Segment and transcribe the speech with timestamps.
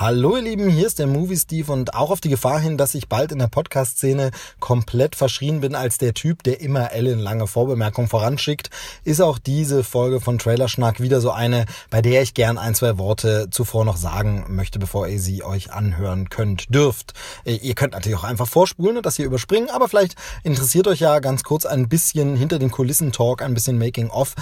[0.00, 2.94] Hallo ihr Lieben, hier ist der Movie Steve und auch auf die Gefahr hin, dass
[2.94, 8.08] ich bald in der Podcast-Szene komplett verschrien bin als der Typ, der immer ellenlange Vorbemerkungen
[8.08, 8.70] voranschickt,
[9.04, 12.96] ist auch diese Folge von Trailerschnack wieder so eine, bei der ich gern ein, zwei
[12.96, 17.12] Worte zuvor noch sagen möchte, bevor ihr sie euch anhören könnt, dürft.
[17.44, 20.14] Äh, ihr könnt natürlich auch einfach vorspulen und das hier überspringen, aber vielleicht
[20.44, 24.34] interessiert euch ja ganz kurz ein bisschen hinter den Kulissen Talk, ein bisschen Making of.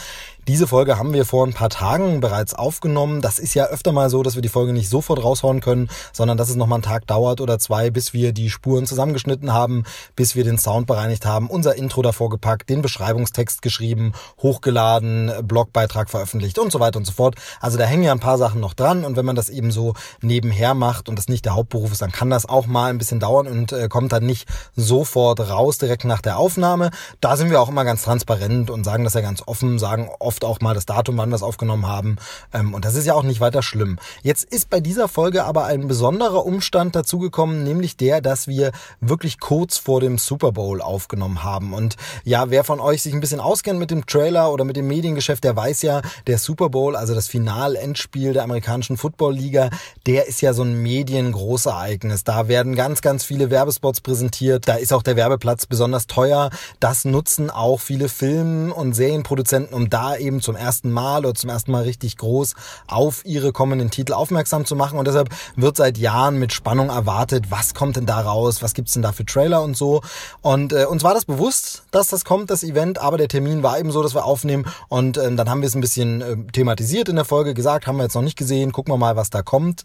[0.47, 3.21] Diese Folge haben wir vor ein paar Tagen bereits aufgenommen.
[3.21, 6.39] Das ist ja öfter mal so, dass wir die Folge nicht sofort raushauen können, sondern
[6.39, 9.85] dass es noch mal einen Tag dauert oder zwei, bis wir die Spuren zusammengeschnitten haben,
[10.17, 16.09] bis wir den Sound bereinigt haben, unser Intro davor gepackt, den Beschreibungstext geschrieben, hochgeladen, Blogbeitrag
[16.09, 17.35] veröffentlicht und so weiter und so fort.
[17.61, 19.95] Also da hängen ja ein paar Sachen noch dran und wenn man das eben so
[20.23, 23.21] nebenher macht und das nicht der Hauptberuf ist, dann kann das auch mal ein bisschen
[23.21, 26.91] dauern und äh, kommt dann nicht sofort raus direkt nach der Aufnahme.
[27.21, 30.39] Da sind wir auch immer ganz transparent und sagen das ja ganz offen, sagen oft
[30.39, 32.17] oft auch mal das Datum, wann wir es aufgenommen haben.
[32.53, 33.99] Ähm, und das ist ja auch nicht weiter schlimm.
[34.23, 39.41] Jetzt ist bei dieser Folge aber ein besonderer Umstand dazugekommen, nämlich der, dass wir wirklich
[39.41, 41.73] kurz vor dem Super Bowl aufgenommen haben.
[41.73, 44.87] Und ja, wer von euch sich ein bisschen auskennt mit dem Trailer oder mit dem
[44.87, 49.71] Mediengeschäft, der weiß ja, der Super Bowl, also das Final-Endspiel der amerikanischen Football-Liga,
[50.07, 52.25] der ist ja so ein Mediengroßereignis.
[52.25, 54.69] Da werden ganz, ganz viele Werbespots präsentiert.
[54.69, 56.51] Da ist auch der Werbeplatz besonders teuer.
[56.81, 61.51] Das nutzen auch viele Film- und Serienproduzenten, um da eben zum ersten Mal oder zum
[61.51, 62.55] ersten Mal richtig groß
[62.87, 64.99] auf ihre kommenden Titel aufmerksam zu machen.
[64.99, 68.93] Und deshalb wird seit Jahren mit Spannung erwartet, was kommt denn da raus, was gibt's
[68.93, 70.03] denn da für Trailer und so.
[70.41, 73.79] Und äh, uns war das bewusst, dass das kommt, das Event, aber der Termin war
[73.79, 74.67] eben so, dass wir aufnehmen.
[74.89, 77.97] Und äh, dann haben wir es ein bisschen äh, thematisiert in der Folge, gesagt, haben
[77.97, 79.83] wir jetzt noch nicht gesehen, gucken wir mal, was da kommt.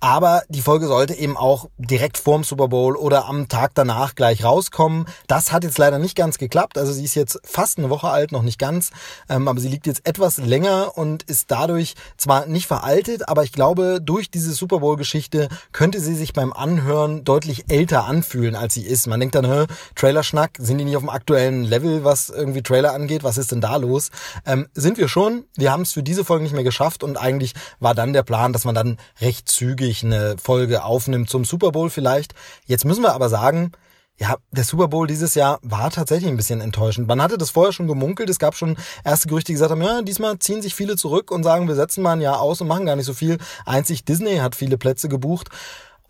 [0.00, 4.44] Aber die Folge sollte eben auch direkt vorm Super Bowl oder am Tag danach gleich
[4.44, 5.04] rauskommen.
[5.26, 6.78] Das hat jetzt leider nicht ganz geklappt.
[6.78, 8.92] Also sie ist jetzt fast eine Woche alt, noch nicht ganz.
[9.28, 13.52] Ähm, aber sie liegt jetzt etwas länger und ist dadurch zwar nicht veraltet, aber ich
[13.52, 18.86] glaube, durch diese Super Bowl-Geschichte könnte sie sich beim Anhören deutlich älter anfühlen, als sie
[18.86, 19.06] ist.
[19.06, 23.22] Man denkt dann, Trailerschnack, sind die nicht auf dem aktuellen Level, was irgendwie Trailer angeht?
[23.22, 24.10] Was ist denn da los?
[24.46, 25.44] Ähm, sind wir schon.
[25.56, 28.54] Wir haben es für diese Folge nicht mehr geschafft und eigentlich war dann der Plan,
[28.54, 32.34] dass man dann recht zügig zügig eine Folge aufnimmt zum Super Bowl vielleicht.
[32.66, 33.72] Jetzt müssen wir aber sagen,
[34.18, 37.08] ja, der Super Bowl dieses Jahr war tatsächlich ein bisschen enttäuschend.
[37.08, 38.28] Man hatte das vorher schon gemunkelt.
[38.28, 41.42] Es gab schon erste Gerüchte, die gesagt haben, ja, diesmal ziehen sich viele zurück und
[41.42, 43.38] sagen, wir setzen mal ein Jahr aus und machen gar nicht so viel.
[43.64, 45.48] Einzig Disney hat viele Plätze gebucht.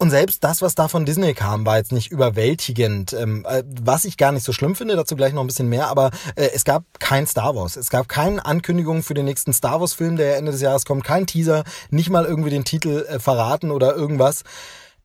[0.01, 3.13] Und selbst das, was da von Disney kam, war jetzt nicht überwältigend.
[3.13, 5.89] Ähm, äh, was ich gar nicht so schlimm finde, dazu gleich noch ein bisschen mehr,
[5.89, 7.77] aber äh, es gab kein Star Wars.
[7.77, 11.27] Es gab keine Ankündigung für den nächsten Star Wars-Film, der Ende des Jahres kommt, kein
[11.27, 14.43] Teaser, nicht mal irgendwie den Titel äh, verraten oder irgendwas.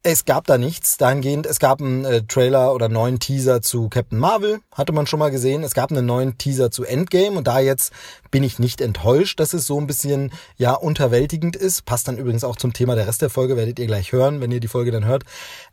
[0.02, 1.46] Es gab da nichts dahingehend.
[1.46, 5.32] Es gab einen äh, Trailer oder neuen Teaser zu Captain Marvel, hatte man schon mal
[5.32, 5.64] gesehen.
[5.64, 7.92] Es gab einen neuen Teaser zu Endgame und da jetzt
[8.36, 11.86] bin ich nicht enttäuscht, dass es so ein bisschen ja unterwältigend ist.
[11.86, 14.52] Passt dann übrigens auch zum Thema der Rest der Folge, werdet ihr gleich hören, wenn
[14.52, 15.24] ihr die Folge dann hört.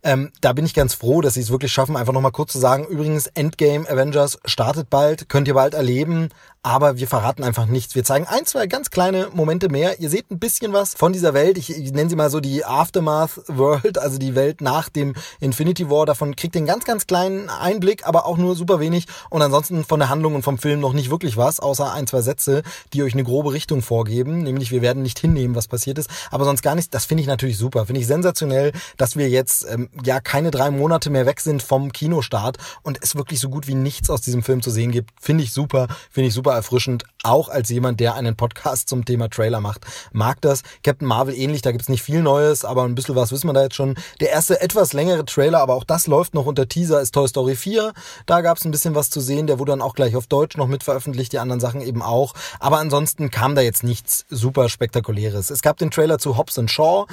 [0.05, 2.61] Ähm, da bin ich ganz froh, dass sie es wirklich schaffen, einfach nochmal kurz zu
[2.61, 6.29] sagen, übrigens Endgame Avengers startet bald, könnt ihr bald erleben,
[6.65, 7.97] aber wir verraten einfach nichts.
[7.97, 9.99] Wir zeigen ein, zwei ganz kleine Momente mehr.
[9.99, 11.59] Ihr seht ein bisschen was von dieser Welt.
[11.59, 15.91] Ich, ich nenne sie mal so die Aftermath World, also die Welt nach dem Infinity
[15.91, 16.07] War.
[16.07, 19.07] Davon kriegt ihr einen ganz, ganz kleinen Einblick, aber auch nur super wenig.
[19.29, 22.23] Und ansonsten von der Handlung und vom Film noch nicht wirklich was, außer ein, zwei
[22.23, 22.52] Sätze,
[22.93, 24.43] die euch eine grobe Richtung vorgeben.
[24.43, 26.11] Nämlich, wir werden nicht hinnehmen, was passiert ist.
[26.31, 26.91] Aber sonst gar nichts.
[26.91, 27.87] Das finde ich natürlich super.
[27.87, 31.93] Finde ich sensationell, dass wir jetzt ähm, ja keine drei Monate mehr weg sind vom
[31.93, 35.11] Kinostart und es wirklich so gut wie nichts aus diesem Film zu sehen gibt.
[35.21, 35.89] Finde ich super.
[36.11, 39.87] Finde ich super erfrischend, auch als jemand, der einen Podcast zum Thema Trailer macht.
[40.13, 40.63] Mag das.
[40.83, 43.63] Captain Marvel ähnlich, da gibt's nicht viel Neues, aber ein bisschen was wissen wir da
[43.63, 43.95] jetzt schon.
[44.21, 47.57] Der erste etwas längere Trailer, aber auch das läuft noch unter Teaser, ist Toy Story
[47.57, 47.93] 4.
[48.27, 50.67] Da gab's ein bisschen was zu sehen, der wurde dann auch gleich auf Deutsch noch
[50.67, 52.35] mit veröffentlicht, die anderen Sachen eben auch.
[52.61, 55.51] Aber ansonsten kam da jetzt nichts super spektakuläres.
[55.51, 57.07] Es gab den Trailer zu Hobbs Shaw,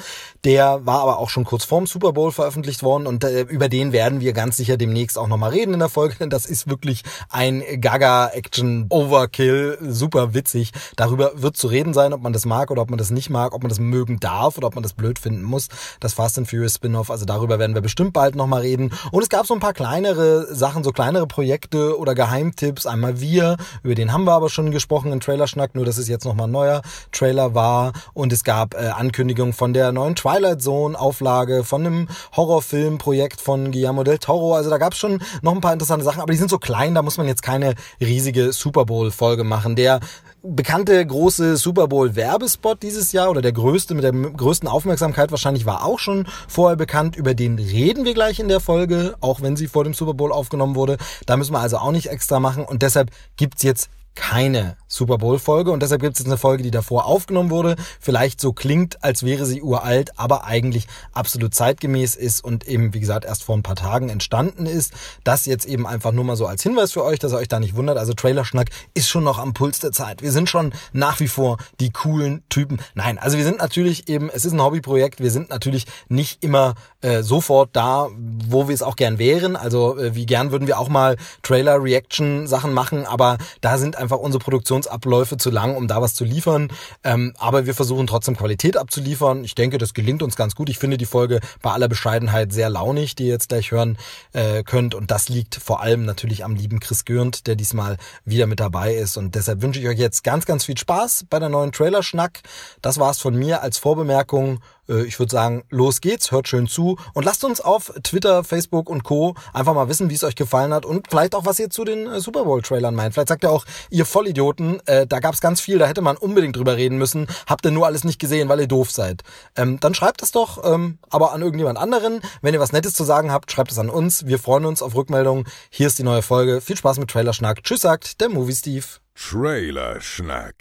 [0.44, 3.92] der war aber auch schon kurz vorm Super Bowl veröffentlicht worden und äh, über den
[3.92, 7.02] werden wir ganz sicher demnächst auch nochmal reden in der Folge, denn das ist wirklich
[7.28, 10.72] ein Gaga-Action-Over Overkill, super witzig.
[10.96, 13.52] Darüber wird zu reden sein, ob man das mag oder ob man das nicht mag,
[13.52, 15.68] ob man das mögen darf oder ob man das blöd finden muss.
[16.00, 18.92] Das Fast and Furious Spin-off, also darüber werden wir bestimmt bald nochmal reden.
[19.10, 22.86] Und es gab so ein paar kleinere Sachen, so kleinere Projekte oder Geheimtipps.
[22.86, 26.24] Einmal wir, über den haben wir aber schon gesprochen im Trailerschnack, nur dass es jetzt
[26.24, 27.92] nochmal ein neuer Trailer war.
[28.14, 33.72] Und es gab äh, Ankündigungen von der neuen Twilight Zone Auflage, von einem Horrorfilmprojekt von
[33.72, 34.54] Guillermo del Toro.
[34.54, 36.94] Also da gab es schon noch ein paar interessante Sachen, aber die sind so klein,
[36.94, 39.76] da muss man jetzt keine riesige Super Bowl Folge machen.
[39.76, 40.00] Der
[40.42, 45.66] bekannte große Super Bowl Werbespot dieses Jahr oder der größte mit der größten Aufmerksamkeit wahrscheinlich
[45.66, 47.16] war auch schon vorher bekannt.
[47.16, 50.32] Über den reden wir gleich in der Folge, auch wenn sie vor dem Super Bowl
[50.32, 50.96] aufgenommen wurde.
[51.26, 55.70] Da müssen wir also auch nicht extra machen und deshalb gibt's jetzt keine Super Bowl-Folge
[55.70, 59.22] und deshalb gibt es jetzt eine Folge, die davor aufgenommen wurde, vielleicht so klingt, als
[59.22, 63.62] wäre sie uralt, aber eigentlich absolut zeitgemäß ist und eben, wie gesagt, erst vor ein
[63.62, 64.92] paar Tagen entstanden ist.
[65.22, 67.60] Das jetzt eben einfach nur mal so als Hinweis für euch, dass ihr euch da
[67.60, 67.98] nicht wundert.
[67.98, 70.22] Also Trailerschnack ist schon noch am Puls der Zeit.
[70.22, 72.80] Wir sind schon nach wie vor die coolen Typen.
[72.94, 76.74] Nein, also wir sind natürlich eben, es ist ein Hobbyprojekt, wir sind natürlich nicht immer
[77.00, 78.08] äh, sofort da,
[78.48, 79.54] wo wir es auch gern wären.
[79.54, 84.42] Also äh, wie gern würden wir auch mal Trailer-Reaction-Sachen machen, aber da sind einfach unsere
[84.42, 86.68] Produktionsabläufe zu lang, um da was zu liefern.
[87.04, 89.44] Ähm, aber wir versuchen trotzdem Qualität abzuliefern.
[89.44, 90.68] Ich denke, das gelingt uns ganz gut.
[90.68, 93.98] Ich finde die Folge bei aller Bescheidenheit sehr launig, die ihr jetzt gleich hören
[94.32, 94.94] äh, könnt.
[94.94, 98.94] Und das liegt vor allem natürlich am lieben Chris Gürnt, der diesmal wieder mit dabei
[98.94, 99.16] ist.
[99.16, 102.40] Und deshalb wünsche ich euch jetzt ganz, ganz viel Spaß bei der neuen Trailer-Schnack.
[102.82, 104.60] Das war's von mir als Vorbemerkung.
[104.90, 108.90] Äh, ich würde sagen, los geht's, hört schön zu und lasst uns auf Twitter, Facebook
[108.90, 109.34] und Co.
[109.54, 112.06] einfach mal wissen, wie es euch gefallen hat und vielleicht auch, was ihr zu den
[112.06, 113.14] äh, Super Bowl-Trailern meint.
[113.14, 116.56] Vielleicht sagt ihr auch, ihr Vollidioten, äh, da gab's ganz viel, da hätte man unbedingt
[116.56, 119.22] drüber reden müssen, habt ihr nur alles nicht gesehen, weil ihr doof seid.
[119.56, 122.20] Ähm, dann schreibt es doch, ähm, aber an irgendjemand anderen.
[122.42, 124.26] Wenn ihr was Nettes zu sagen habt, schreibt es an uns.
[124.26, 125.44] Wir freuen uns auf Rückmeldungen.
[125.70, 126.60] Hier ist die neue Folge.
[126.60, 127.62] Viel Spaß mit Trailerschnack.
[127.62, 128.84] Tschüss, sagt der Movie Steve.
[129.14, 130.54] Trailerschnack.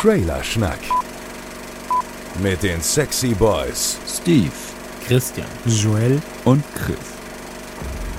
[0.00, 0.78] Trailerschnack.
[2.42, 3.98] Mit den Sexy Boys.
[4.06, 4.52] Steve,
[5.06, 7.17] Christian, Joel und Chris.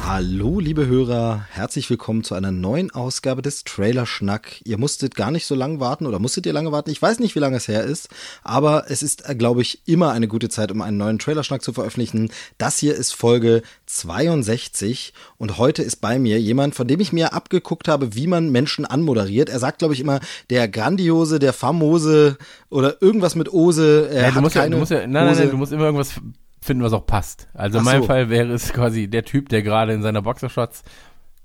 [0.05, 4.61] Hallo, liebe Hörer, herzlich willkommen zu einer neuen Ausgabe des Trailer Schnack.
[4.65, 6.89] Ihr musstet gar nicht so lange warten oder musstet ihr lange warten?
[6.89, 8.09] Ich weiß nicht, wie lange es her ist,
[8.43, 11.61] aber es ist, äh, glaube ich, immer eine gute Zeit, um einen neuen Trailer Schnack
[11.61, 12.31] zu veröffentlichen.
[12.57, 17.33] Das hier ist Folge 62 und heute ist bei mir jemand, von dem ich mir
[17.33, 19.49] abgeguckt habe, wie man Menschen anmoderiert.
[19.49, 20.19] Er sagt, glaube ich, immer
[20.49, 22.37] der grandiose, der famose
[22.69, 24.09] oder irgendwas mit Ose.
[24.11, 26.13] Er Ja, du, musst ja, du musst ja, nein, nein, nein, du musst immer irgendwas
[26.61, 27.47] finden, was auch passt.
[27.53, 28.07] Also in Ach meinem so.
[28.07, 30.83] Fall wäre es quasi der Typ, der gerade in seiner Boxershorts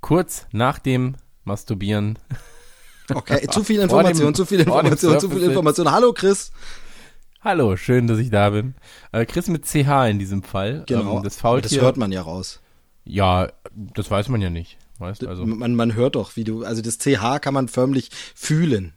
[0.01, 2.19] kurz nach dem Masturbieren
[3.13, 5.91] Okay, zu viel Vor dem- Information, zu viel Information, zu viel Information.
[5.91, 6.53] Hallo Chris.
[7.43, 8.75] Hallo, schön, dass ich da bin.
[9.13, 10.85] Äh, Chris mit CH in diesem Fall.
[10.87, 11.19] Genau.
[11.19, 12.63] Ähm, das das hört man ja raus.
[13.05, 14.79] Ja, das weiß man ja nicht.
[14.99, 15.45] Weißt also.
[15.45, 18.95] man, man hört doch, wie du, also das CH kann man förmlich fühlen.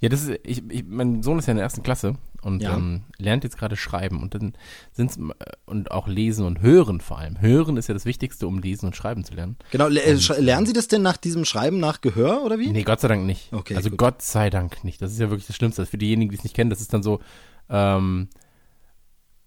[0.00, 2.76] Ja, das ist, ich, ich, mein Sohn ist ja in der ersten Klasse und Ja.
[2.76, 4.54] ähm, lernt jetzt gerade schreiben und dann
[4.92, 5.20] sind's äh,
[5.66, 7.40] und auch lesen und hören vor allem.
[7.40, 9.56] Hören ist ja das Wichtigste, um lesen und schreiben zu lernen.
[9.70, 12.68] Genau, äh, lernen Sie das denn nach diesem Schreiben nach Gehör oder wie?
[12.70, 13.52] Nee, Gott sei Dank nicht.
[13.52, 13.98] Okay, also gut.
[13.98, 15.00] Gott sei Dank nicht.
[15.02, 15.84] Das ist ja wirklich das Schlimmste.
[15.86, 17.20] Für diejenigen, die es nicht kennen, das ist dann so
[17.68, 18.28] ähm,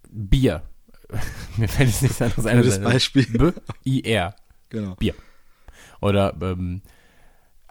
[0.10, 0.64] Bier.
[1.58, 2.58] Mir fällt jetzt nichts anderes ein.
[2.58, 3.54] Gutes Beispiel.
[3.84, 4.36] B-I-R.
[4.70, 4.96] Genau.
[4.96, 5.14] Bier.
[6.02, 6.82] Oder ähm,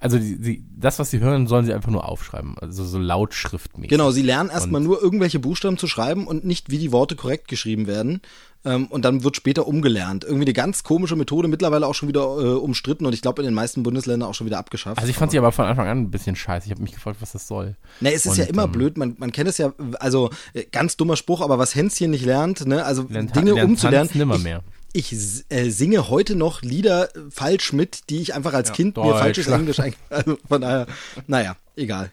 [0.02, 2.56] also die, die, das, was sie hören, sollen sie einfach nur aufschreiben.
[2.60, 3.90] Also so lautschriftmäßig.
[3.90, 7.48] Genau, Sie lernen erstmal nur irgendwelche Buchstaben zu schreiben und nicht, wie die Worte korrekt
[7.48, 8.20] geschrieben werden.
[8.64, 10.22] Ähm, und dann wird später umgelernt.
[10.22, 13.46] Irgendwie eine ganz komische Methode, mittlerweile auch schon wieder äh, umstritten und ich glaube in
[13.46, 14.98] den meisten Bundesländern auch schon wieder abgeschafft.
[14.98, 16.66] Also ich fand sie aber von Anfang an ein bisschen scheiße.
[16.66, 17.74] Ich habe mich gefragt, was das soll.
[18.00, 20.64] Ne, es ist ja Und, immer ähm, blöd, man, man kennt es ja, also äh,
[20.70, 24.08] ganz dummer Spruch, aber was Hänschen nicht lernt, ne, also Lernt- Dinge lernt umzulernen.
[24.08, 24.62] Hans nimmer mehr.
[24.80, 24.81] ich
[25.12, 28.96] s- äh, singe heute noch Lieder äh, falsch mit, die ich einfach als Ja, Kind
[28.96, 30.86] mir falsches Englisch ein, also von daher,
[31.26, 32.10] naja, egal.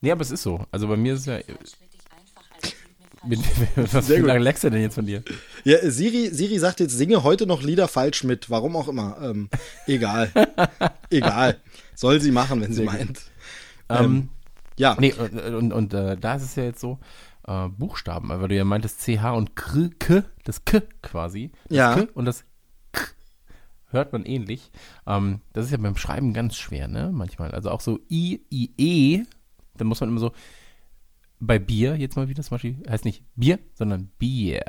[0.00, 0.64] Nee, aber es ist so.
[0.70, 1.38] Also bei mir ist es ja.
[3.26, 3.40] Mit,
[3.74, 4.30] was gut.
[4.30, 5.24] Alexa denn jetzt von dir?
[5.64, 9.18] Ja, Siri, Siri sagt jetzt, singe heute noch Lieder falsch mit, warum auch immer.
[9.20, 9.48] Ähm,
[9.86, 10.30] egal.
[11.10, 11.56] egal.
[11.96, 13.20] Soll sie machen, wenn sie meint.
[13.88, 14.28] Ähm,
[14.78, 17.00] Ja, nee, und, und, und äh, da ist es ja jetzt so,
[17.48, 21.50] äh, Buchstaben, weil du ja meintest CH und K, K das K quasi.
[21.68, 21.94] Das Ja.
[21.94, 22.44] K und das
[22.92, 23.02] K
[23.90, 24.70] hört man ähnlich.
[25.06, 27.10] Ähm, das ist ja beim Schreiben ganz schwer, ne?
[27.12, 27.52] Manchmal.
[27.52, 29.22] Also auch so I, I, E,
[29.76, 30.32] da muss man immer so,
[31.40, 34.64] bei Bier jetzt mal wieder zum Beispiel, heißt nicht Bier, sondern Bier.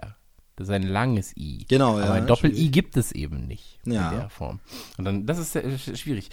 [0.55, 1.65] Das ist ein langes I.
[1.67, 4.11] Genau, Aber ja, ein Doppel-I gibt es eben nicht Ja.
[4.11, 4.59] in der Form.
[4.97, 6.29] Und dann, das ist sehr, sch- schwierig.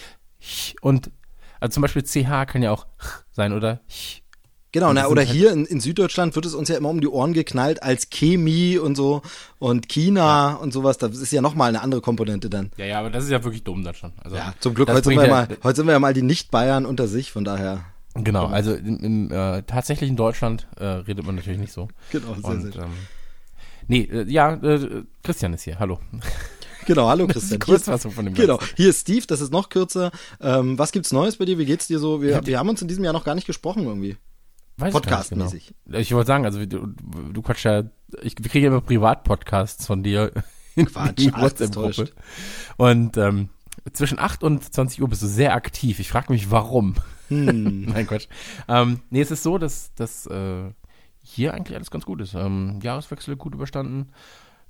[0.81, 1.11] Und,
[1.61, 2.87] also zum Beispiel CH kann ja auch
[3.31, 4.23] sein oder ch.
[4.81, 4.93] Genau.
[4.93, 7.33] Na, oder halt- hier in, in Süddeutschland wird es uns ja immer um die Ohren
[7.33, 9.23] geknallt als Chemie und so
[9.59, 10.99] und China und sowas.
[10.99, 12.71] Das ist ja nochmal eine andere Komponente dann.
[12.77, 14.13] Ja, ja, aber das ist ja wirklich dumm dann schon.
[14.23, 16.15] Also, Ja, zum Glück, heute sind, wir ja ja- mal, heute sind wir ja mal
[16.15, 17.85] die Nicht-Bayern unter sich, von daher.
[18.15, 21.89] Genau, also im, im äh, tatsächlichen Deutschland äh, redet man natürlich nicht so.
[22.13, 22.83] Genau, sehr, Und, sehr.
[22.85, 22.91] ähm,
[23.89, 25.99] nee, äh, ja, äh, Christian ist hier, hallo.
[26.87, 27.61] Genau, hallo Christian.
[27.61, 28.75] Die Hier ist, Kurzfassung von dem genau, Ganzen.
[28.77, 30.13] hier ist Steve, das ist noch kürzer.
[30.41, 31.59] Ähm, was gibt's Neues bei dir?
[31.59, 32.23] Wie geht's dir so?
[32.23, 34.17] Wir, wir haben uns in diesem Jahr noch gar nicht gesprochen irgendwie.
[34.79, 35.75] Weiß ich Podcastmäßig.
[35.87, 35.99] Genau.
[35.99, 36.87] Ich wollte sagen, also du,
[37.33, 37.85] du quatsch ja,
[38.23, 40.33] ich wir kriegen ja immer Privatpodcasts von dir
[40.75, 42.11] in die WhatsApp-Gruppe.
[42.77, 43.49] Und ähm,
[43.93, 45.99] zwischen 8 und 20 Uhr bist du sehr aktiv.
[45.99, 46.95] Ich frage mich, warum.
[47.29, 47.83] Hm.
[47.87, 48.29] Nein, Quatsch.
[48.69, 50.71] Ähm, nee, es ist so, dass, dass äh,
[51.23, 52.35] hier eigentlich alles ganz gut ist.
[52.35, 54.11] Ähm, Jahreswechsel gut überstanden.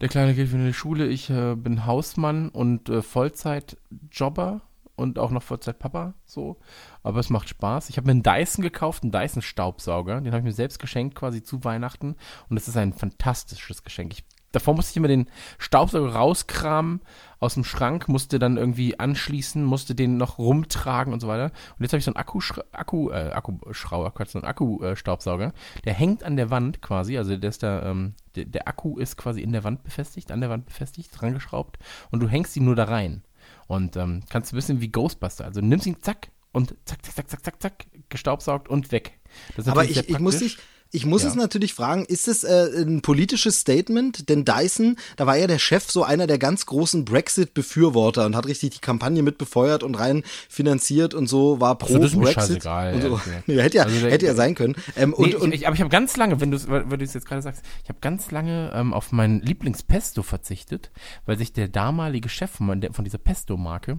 [0.01, 1.07] Der Kleine geht wieder in die Schule.
[1.07, 4.61] Ich äh, bin Hausmann und äh, Vollzeitjobber.
[4.97, 6.57] Und auch noch Vollzeit Papa so.
[7.03, 7.91] Aber es macht Spaß.
[7.91, 10.21] Ich habe mir einen Dyson gekauft, einen Dyson Staubsauger.
[10.21, 12.17] Den habe ich mir selbst geschenkt quasi zu Weihnachten.
[12.49, 14.13] Und es ist ein fantastisches Geschenk.
[14.13, 14.25] Ich
[14.57, 17.01] davor musste ich immer den Staubsauger rauskramen
[17.39, 21.53] aus dem Schrank, musste dann irgendwie anschließen, musste den noch rumtragen und so weiter.
[21.79, 22.41] Und jetzt habe ich so einen Akku,
[22.73, 25.53] Akku, äh, Akkuschrauber, so einen Akku-Staubsauger,
[25.85, 29.17] der hängt an der Wand quasi, also der ist da, ähm, der, der Akku ist
[29.17, 31.79] quasi in der Wand befestigt, an der Wand befestigt, dran geschraubt
[32.11, 33.23] und du hängst ihn nur da rein.
[33.67, 35.45] Und ähm, kannst du wissen wie Ghostbuster.
[35.45, 39.19] Also nimmst ihn, zack, und zack, zack, zack, zack, zack, zack, gestaubsaugt und weg.
[39.67, 40.59] Aber ich, ich muss dich,
[40.97, 41.29] ich muss ja.
[41.29, 44.31] es natürlich fragen, ist es äh, ein politisches Statement?
[44.31, 48.47] Denn Dyson, da war ja der Chef so einer der ganz großen Brexit-Befürworter und hat
[48.47, 52.65] richtig die Kampagne mit befeuert und rein finanziert und so, war pro also Brexit.
[52.65, 53.21] Und so.
[53.47, 54.75] ja, hätte ja, also der, hätte ja sein können.
[54.97, 57.43] Ähm, nee, und, und ich, aber ich habe ganz lange, wenn du es jetzt gerade
[57.43, 60.91] sagst, ich habe ganz lange ähm, auf mein Lieblingspesto verzichtet,
[61.27, 63.99] weil sich der damalige Chef von, von dieser Pesto-Marke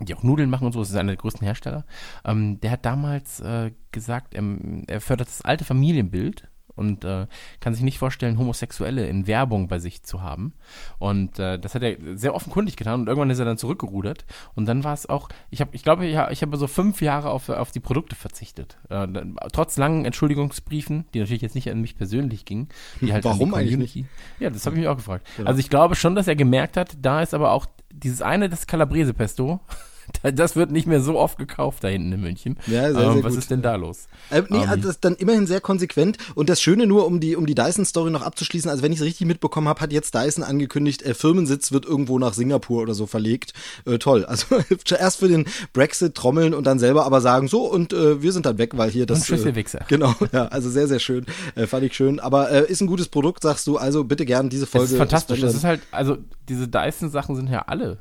[0.00, 1.84] die auch Nudeln machen und so, das ist einer der größten Hersteller,
[2.24, 7.26] ähm, der hat damals äh, gesagt, ähm, er fördert das alte Familienbild und äh,
[7.58, 10.52] kann sich nicht vorstellen, Homosexuelle in Werbung bei sich zu haben.
[10.98, 14.26] Und äh, das hat er sehr offenkundig getan und irgendwann ist er dann zurückgerudert.
[14.54, 17.30] Und dann war es auch, ich habe, ich glaube, ich, ich habe so fünf Jahre
[17.30, 18.78] auf, auf die Produkte verzichtet.
[18.90, 19.08] Äh,
[19.52, 22.68] trotz langen Entschuldigungsbriefen, die natürlich jetzt nicht an mich persönlich gingen.
[23.00, 24.06] Die halt Warum eigentlich nicht?
[24.38, 25.26] Ja, das habe ich mich auch gefragt.
[25.36, 25.48] Genau.
[25.48, 27.66] Also ich glaube schon, dass er gemerkt hat, da ist aber auch
[28.02, 29.60] dieses eine, das Calabrese Pesto,
[30.34, 32.56] das wird nicht mehr so oft gekauft da hinten in München.
[32.66, 33.38] Ja, sehr, ähm, sehr was gut.
[33.38, 34.06] ist denn da los?
[34.30, 36.18] Äh, nee, ähm, also das ist dann immerhin sehr konsequent.
[36.34, 39.04] Und das Schöne nur, um die, um die Dyson-Story noch abzuschließen, also wenn ich es
[39.04, 43.06] richtig mitbekommen habe, hat jetzt Dyson angekündigt, äh, Firmensitz wird irgendwo nach Singapur oder so
[43.06, 43.52] verlegt.
[43.84, 44.26] Äh, toll.
[44.36, 44.56] Also
[44.98, 48.44] erst für den Brexit trommeln und dann selber aber sagen, so und äh, wir sind
[48.44, 49.20] dann weg, weil hier das.
[49.20, 49.84] Und tschüss, ihr Wichser.
[49.88, 51.24] Genau, ja, also sehr, sehr schön.
[51.54, 52.20] Äh, fand ich schön.
[52.20, 53.78] Aber äh, ist ein gutes Produkt, sagst du.
[53.78, 54.86] Also bitte gern diese Folge.
[54.86, 55.40] Das ist fantastisch.
[55.40, 57.98] Das ist halt, also diese Dyson-Sachen sind ja alle,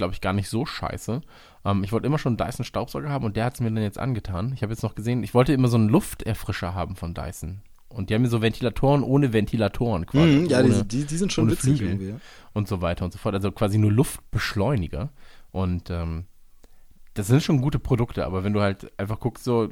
[0.00, 1.20] glaube ich, gar nicht so scheiße.
[1.66, 3.82] Ähm, ich wollte immer schon einen Dyson Staubsauger haben und der hat es mir dann
[3.82, 4.52] jetzt angetan.
[4.54, 7.60] Ich habe jetzt noch gesehen, ich wollte immer so einen Lufterfrischer haben von Dyson.
[7.90, 10.38] Und die haben mir so Ventilatoren ohne Ventilatoren quasi.
[10.38, 12.08] Mm, ja, ohne, die, die, sind schon witzig Flügel irgendwie.
[12.10, 12.20] Ja.
[12.54, 13.34] Und so weiter und so fort.
[13.34, 15.10] Also quasi nur Luftbeschleuniger.
[15.50, 16.24] Und ähm,
[17.14, 19.68] das sind schon gute Produkte, aber wenn du halt einfach guckst, so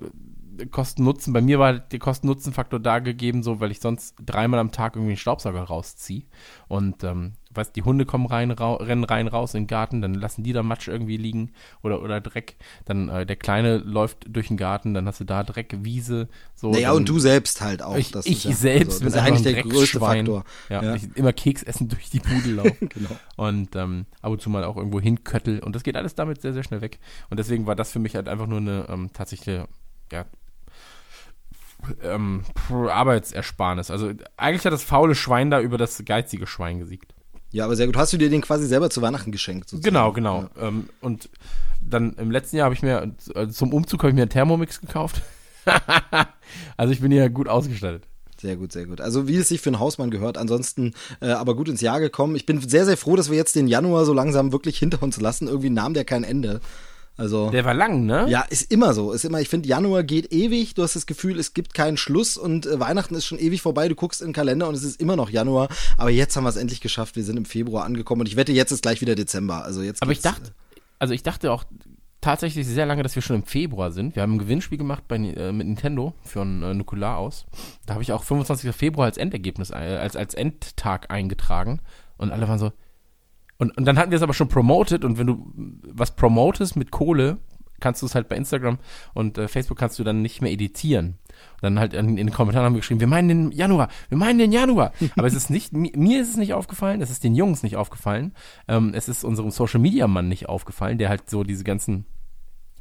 [0.71, 4.97] Kosten-Nutzen, bei mir war der Kosten-Nutzen-Faktor da gegeben, so, weil ich sonst dreimal am Tag
[4.97, 6.25] irgendwie einen Staubsauger rausziehe.
[6.67, 10.43] Und ähm, weißt, die Hunde kommen rein, rennen rein, raus in den Garten, dann lassen
[10.43, 11.53] die da Matsch irgendwie liegen
[11.83, 12.57] oder, oder Dreck.
[12.85, 16.29] Dann äh, der Kleine läuft durch den Garten, dann hast du da Dreck, Wiese.
[16.55, 17.97] So, naja, und du selbst halt auch.
[17.97, 20.45] Ich, ich ja, selbst also, bin eigentlich der größte Faktor.
[20.69, 20.95] Ja, ja.
[20.95, 22.89] Ich immer Keks essen durch die Bude laufen.
[22.89, 23.11] genau.
[23.37, 25.61] Und ähm, ab und zu mal auch irgendwo hinköttel.
[25.61, 26.99] Und das geht alles damit sehr, sehr schnell weg.
[27.31, 29.69] Und deswegen war das für mich halt einfach nur eine ähm, tatsächliche
[30.13, 30.25] ja,
[32.03, 33.91] ähm, Arbeitsersparnis.
[33.91, 37.15] Also eigentlich hat das faule Schwein da über das geizige Schwein gesiegt.
[37.51, 37.97] Ja, aber sehr gut.
[37.97, 39.71] Hast du dir den quasi selber zu Weihnachten geschenkt?
[39.71, 39.95] Sozusagen?
[39.95, 40.49] Genau, genau.
[40.57, 40.69] Ja.
[40.69, 41.31] Ähm, und
[41.81, 44.81] dann im letzten Jahr habe ich mir, also zum Umzug habe ich mir einen Thermomix
[44.81, 45.23] gekauft.
[46.77, 48.05] also ich bin hier gut ausgestattet.
[48.41, 49.01] Sehr gut, sehr gut.
[49.01, 50.39] Also wie es sich für einen Hausmann gehört.
[50.39, 52.37] Ansonsten äh, aber gut ins Jahr gekommen.
[52.37, 55.21] Ich bin sehr, sehr froh, dass wir jetzt den Januar so langsam wirklich hinter uns
[55.21, 55.49] lassen.
[55.49, 56.61] Irgendwie nahm der kein Ende.
[57.19, 58.27] Also der war lang, ne?
[58.29, 59.13] Ja, ist immer so.
[59.13, 59.41] Ist immer.
[59.41, 60.75] Ich finde, Januar geht ewig.
[60.75, 63.89] Du hast das Gefühl, es gibt keinen Schluss und äh, Weihnachten ist schon ewig vorbei.
[63.89, 65.69] Du guckst in den Kalender und es ist immer noch Januar.
[65.97, 67.17] Aber jetzt haben wir es endlich geschafft.
[67.17, 69.65] Wir sind im Februar angekommen und ich wette, jetzt ist gleich wieder Dezember.
[69.65, 70.01] Also jetzt.
[70.01, 70.53] Aber ich dachte,
[71.01, 71.65] also ich dachte auch
[72.21, 74.15] tatsächlich sehr lange, dass wir schon im Februar sind.
[74.15, 77.47] Wir haben ein Gewinnspiel gemacht bei, äh, mit Nintendo für ein äh, Nukular aus.
[77.87, 78.73] Da habe ich auch 25.
[78.75, 81.81] Februar als Endergebnis, äh, als als Endtag eingetragen
[82.17, 82.73] und alle waren so
[83.59, 86.91] und, und dann hatten wir es aber schon promoted und wenn du was promotest mit
[86.91, 87.39] Kohle,
[87.81, 88.79] kannst du es halt bei Instagram
[89.15, 91.19] und äh, Facebook kannst du dann nicht mehr editieren.
[91.55, 94.19] Und dann halt in, in, den Kommentaren haben wir geschrieben, wir meinen den Januar, wir
[94.19, 94.93] meinen den Januar.
[95.17, 97.77] Aber es ist nicht, mir, mir ist es nicht aufgefallen, es ist den Jungs nicht
[97.77, 98.33] aufgefallen,
[98.67, 102.05] ähm, es ist unserem Social Media Mann nicht aufgefallen, der halt so diese ganzen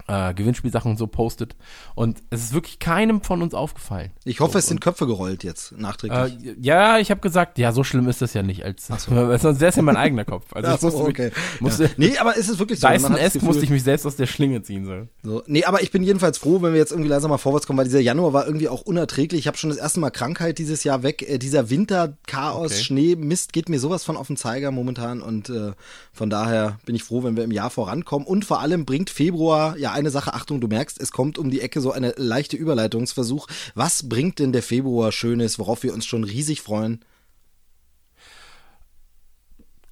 [0.07, 1.55] äh, Gewinnspielsachen und so postet.
[1.95, 4.11] Und es ist wirklich keinem von uns aufgefallen.
[4.23, 6.45] Ich hoffe, so, es sind Köpfe gerollt jetzt, nachträglich.
[6.45, 8.63] Äh, ja, ich habe gesagt, ja, so schlimm ist das ja nicht.
[8.63, 8.93] Als, so.
[9.37, 10.53] Sonst wäre es ja mein eigener Kopf.
[10.53, 11.31] Also Ach so, musste okay.
[11.53, 11.89] Mich, musste, ja.
[11.97, 12.87] Nee, aber ist es wirklich so?
[12.87, 14.85] Dyson-esque musste ich mich selbst aus der Schlinge ziehen.
[14.85, 15.07] So.
[15.29, 15.43] so.
[15.45, 17.85] Nee, aber ich bin jedenfalls froh, wenn wir jetzt irgendwie langsam mal vorwärts kommen, weil
[17.85, 19.41] dieser Januar war irgendwie auch unerträglich.
[19.41, 21.27] Ich habe schon das erste Mal Krankheit dieses Jahr weg.
[21.27, 22.81] Äh, dieser Winter, Chaos, okay.
[22.81, 25.21] Schnee, Mist geht mir sowas von auf den Zeiger momentan.
[25.21, 25.73] Und äh,
[26.13, 28.25] von daher bin ich froh, wenn wir im Jahr vorankommen.
[28.25, 31.61] Und vor allem bringt Februar ja eine Sache, Achtung, du merkst, es kommt um die
[31.61, 33.47] Ecke so eine leichte Überleitungsversuch.
[33.75, 37.03] Was bringt denn der Februar Schönes, worauf wir uns schon riesig freuen?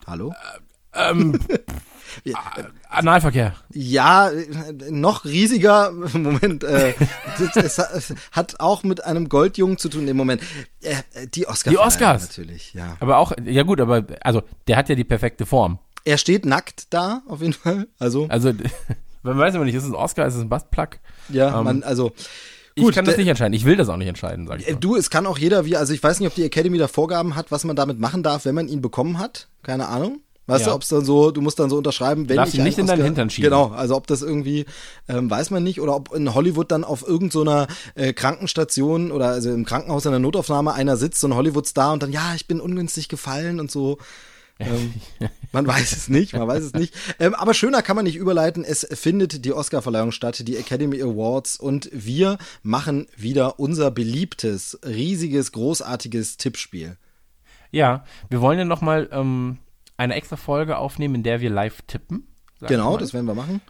[0.08, 0.34] Hallo?
[0.96, 1.38] Äh, ähm,
[2.88, 3.56] Analverkehr.
[3.74, 4.32] Ja,
[4.90, 5.92] noch riesiger.
[5.92, 6.94] Moment, äh,
[7.56, 10.42] es, hat auch mit einem Goldjungen zu tun im Moment.
[10.82, 11.74] Äh, die Oscars.
[11.74, 12.22] Die Oscars.
[12.30, 12.96] Natürlich, ja.
[13.02, 15.80] Aber auch, ja gut, aber also der hat ja die perfekte Form.
[16.06, 17.88] Er steht nackt da, auf jeden Fall.
[18.00, 18.28] Also.
[18.30, 18.54] Also
[19.26, 21.00] Man weiß immer nicht, ist es ein Oscar, ist es ein Buttplug?
[21.30, 22.12] Ja, Ähm, man, also.
[22.76, 23.54] ich kann das der- nicht entscheiden.
[23.54, 24.80] Ich will das auch nicht entscheiden, sag ich Äh, mal.
[24.80, 27.36] Du, es kann auch jeder wie, also ich weiß nicht, ob die Academy da Vorgaben
[27.36, 29.48] hat, was man damit machen darf, wenn man ihn bekommen hat.
[29.64, 30.20] Keine Ahnung.
[30.48, 30.70] Weißt Ja.
[30.70, 32.78] du, ob es dann so, du musst dann so unterschreiben, wenn darfst ich ihn nicht
[32.78, 33.50] in deinen Hintern schieben.
[33.50, 34.66] Genau, also ob das irgendwie,
[35.10, 37.66] ähm, weiß man nicht, oder ob in Hollywood dann auf irgendeiner
[37.96, 42.04] äh, Krankenstation oder also im Krankenhaus in der Notaufnahme einer sitzt, so ein Hollywood-Star und
[42.04, 43.98] dann, ja, ich bin ungünstig gefallen und so.
[44.60, 44.94] Ähm,
[45.52, 46.94] man weiß es nicht, man weiß es nicht.
[47.20, 48.64] Ähm, aber schöner kann man nicht überleiten.
[48.64, 55.52] Es findet die Oscarverleihung statt, die Academy Awards und wir machen wieder unser beliebtes, riesiges,
[55.52, 56.98] großartiges Tippspiel.
[57.72, 59.58] Ja, wir wollen ja nochmal ähm,
[59.98, 62.28] eine extra Folge aufnehmen, in der wir live tippen.
[62.62, 63.62] Genau, das werden wir machen.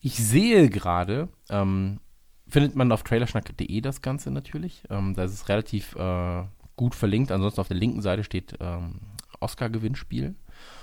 [0.00, 2.00] Ich sehe gerade, ähm,
[2.46, 4.82] findet man auf trailerschnack.de das Ganze natürlich.
[4.90, 6.44] Ähm, da ist es relativ äh,
[6.76, 7.32] gut verlinkt.
[7.32, 9.00] Ansonsten auf der linken Seite steht ähm,
[9.46, 10.34] Oscar-Gewinnspiel.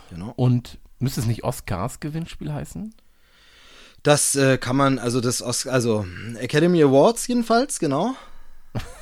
[0.09, 0.33] Genau.
[0.35, 2.95] Und müsste es nicht Oscars-Gewinnspiel heißen?
[4.03, 6.05] Das äh, kann man, also das Os also
[6.39, 8.15] Academy Awards jedenfalls, genau.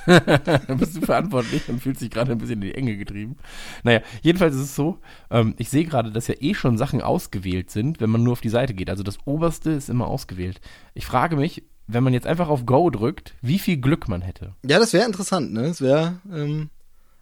[0.06, 0.20] Da
[0.78, 3.38] bist du verantwortlich und fühlst dich gerade ein bisschen in die Enge getrieben.
[3.84, 5.00] Naja, jedenfalls ist es so,
[5.30, 8.42] ähm, ich sehe gerade, dass ja eh schon Sachen ausgewählt sind, wenn man nur auf
[8.42, 8.90] die Seite geht.
[8.90, 10.60] Also das oberste ist immer ausgewählt.
[10.94, 14.56] Ich frage mich, wenn man jetzt einfach auf Go drückt, wie viel Glück man hätte.
[14.66, 15.64] Ja, das wäre interessant, ne?
[15.64, 16.70] Das wäre, ähm,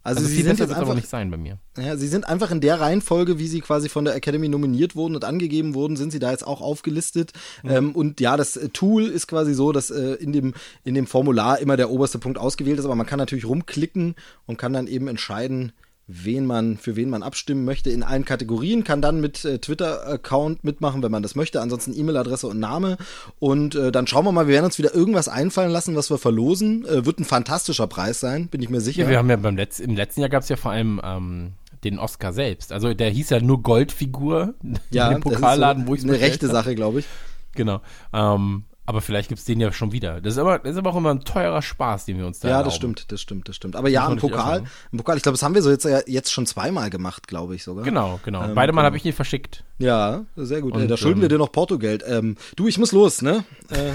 [0.10, 1.60] also, Also sie sind jetzt einfach, nicht sein bei mir.
[1.78, 5.16] ja, sie sind einfach in der Reihenfolge, wie sie quasi von der Academy nominiert wurden
[5.16, 7.32] und angegeben wurden, sind sie da jetzt auch aufgelistet.
[7.64, 11.08] Ähm, und ja, das äh, Tool ist quasi so, dass äh, in dem in dem
[11.08, 14.88] Formular immer der oberste Punkt ausgewählt ist, aber man kann natürlich rumklicken und kann dann
[14.88, 15.72] eben entscheiden,
[16.12, 20.64] wen man für wen man abstimmen möchte in allen Kategorien, kann dann mit äh, Twitter-Account
[20.64, 22.98] mitmachen, wenn man das möchte, ansonsten E-Mail-Adresse und Name
[23.38, 26.18] und äh, dann schauen wir mal, wir werden uns wieder irgendwas einfallen lassen, was wir
[26.18, 26.84] verlosen.
[26.86, 29.04] Äh, wird ein fantastischer Preis sein, bin ich mir sicher.
[29.04, 31.52] Ja, wir haben ja beim Letz im letzten Jahr gab es ja vor allem ähm,
[31.84, 32.72] den Oscar selbst.
[32.72, 34.56] Also der hieß ja nur Goldfigur
[34.90, 37.06] ja, ist Pokalladen, so wo ich eine rechte Sache, glaube ich.
[37.54, 37.82] Genau.
[38.14, 40.20] Ähm, aber vielleicht gibt's den ja schon wieder.
[40.20, 42.48] Das ist aber, das ist aber auch immer ein teurer Spaß, den wir uns da
[42.48, 42.70] Ja, erlauben.
[42.70, 43.76] das stimmt, das stimmt, das stimmt.
[43.76, 46.00] Aber ja, muss im Pokal, im Pokal, ich glaube, das haben wir so jetzt, ja
[46.08, 47.84] jetzt schon zweimal gemacht, glaube ich sogar.
[47.84, 48.44] Genau, genau.
[48.46, 48.86] Ähm, Beide Mal genau.
[48.88, 49.64] habe ich ihn verschickt.
[49.78, 50.74] Ja, sehr gut.
[50.74, 52.04] Und, äh, da schulden wir ähm, dir noch Portogeld.
[52.08, 53.44] Ähm, du, ich muss los, ne?
[53.70, 53.92] Äh,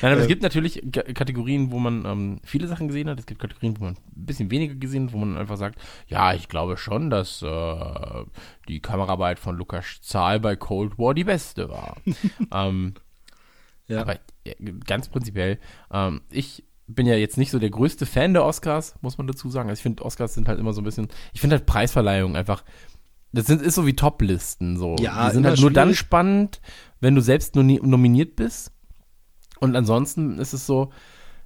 [0.00, 3.18] Nein, aber es gibt natürlich Kategorien, wo man ähm, viele Sachen gesehen hat.
[3.18, 6.32] Es gibt Kategorien, wo man ein bisschen weniger gesehen hat, wo man einfach sagt, ja,
[6.32, 8.24] ich glaube schon, dass äh,
[8.66, 11.96] die Kameraarbeit von Lukas Zahl bei Cold War die beste war.
[12.52, 12.94] ähm,
[13.88, 14.00] ja.
[14.00, 14.16] Aber
[14.86, 15.58] ganz prinzipiell,
[15.92, 19.50] ähm, ich bin ja jetzt nicht so der größte Fan der Oscars, muss man dazu
[19.50, 19.68] sagen.
[19.68, 22.64] Also ich finde, Oscars sind halt immer so ein bisschen, ich finde halt Preisverleihungen einfach,
[23.32, 24.96] das sind, ist so wie Top-Listen so.
[24.98, 26.62] Ja, Die sind halt nur dann spannend,
[27.00, 28.72] wenn du selbst nominiert bist.
[29.60, 30.90] Und ansonsten ist es so,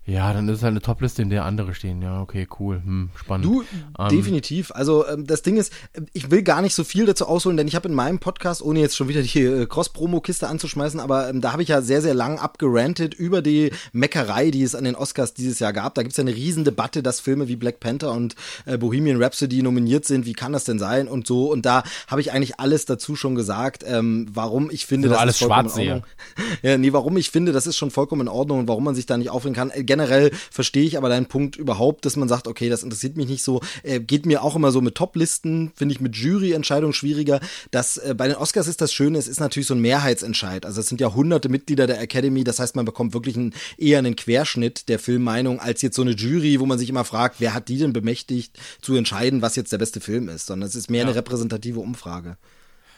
[0.04, 2.02] ja, dann ist es halt eine Top-Liste, in der andere stehen.
[2.02, 3.46] Ja, okay, cool, hm, spannend.
[3.46, 3.62] Du,
[3.98, 4.72] Ähm, definitiv.
[4.72, 7.68] Also ähm, das Ding ist, äh, ich will gar nicht so viel dazu ausholen, denn
[7.68, 11.40] ich habe in meinem Podcast, ohne jetzt schon wieder die äh, Cross-Promo-Kiste anzuschmeißen, aber ähm,
[11.40, 14.96] da habe ich ja sehr, sehr lang abgerantet über die Meckerei, die es an den
[14.96, 15.94] Oscars dieses Jahr gab.
[15.94, 18.34] Da gibt es ja eine riesen Debatte, dass Filme wie Black Panther und
[18.66, 20.26] äh, Bohemian Rhapsody nominiert sind.
[20.26, 21.50] Wie kann das denn sein und so?
[21.52, 25.20] Und da habe ich eigentlich alles dazu schon gesagt, ähm, warum ich finde, So das
[25.20, 25.94] alles ist vollkommen in Schwarzseher.
[25.94, 26.08] Ordnung.
[26.62, 29.06] Ja, nee, warum ich finde, das ist schon vollkommen in Ordnung und warum man sich
[29.06, 29.70] da nicht aufregen kann.
[29.70, 33.28] Äh, Generell verstehe ich aber deinen Punkt überhaupt, dass man sagt, okay, das interessiert mich
[33.28, 33.60] nicht so.
[33.82, 37.40] Äh, geht mir auch immer so mit Top-Listen, finde ich mit Jury-Entscheidungen schwieriger.
[37.70, 40.64] Das, äh, bei den Oscars ist das Schöne, es ist natürlich so ein Mehrheitsentscheid.
[40.64, 43.98] Also es sind ja hunderte Mitglieder der Academy, das heißt, man bekommt wirklich einen, eher
[43.98, 47.52] einen Querschnitt der Filmmeinung als jetzt so eine Jury, wo man sich immer fragt, wer
[47.52, 50.90] hat die denn bemächtigt zu entscheiden, was jetzt der beste Film ist, sondern es ist
[50.90, 52.38] mehr eine repräsentative Umfrage.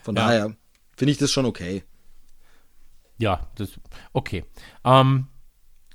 [0.05, 0.27] Von Ja.
[0.27, 0.57] daher
[0.97, 1.83] finde ich das schon okay.
[3.19, 3.71] Ja, das,
[4.13, 4.45] okay.
[4.85, 5.27] Ähm,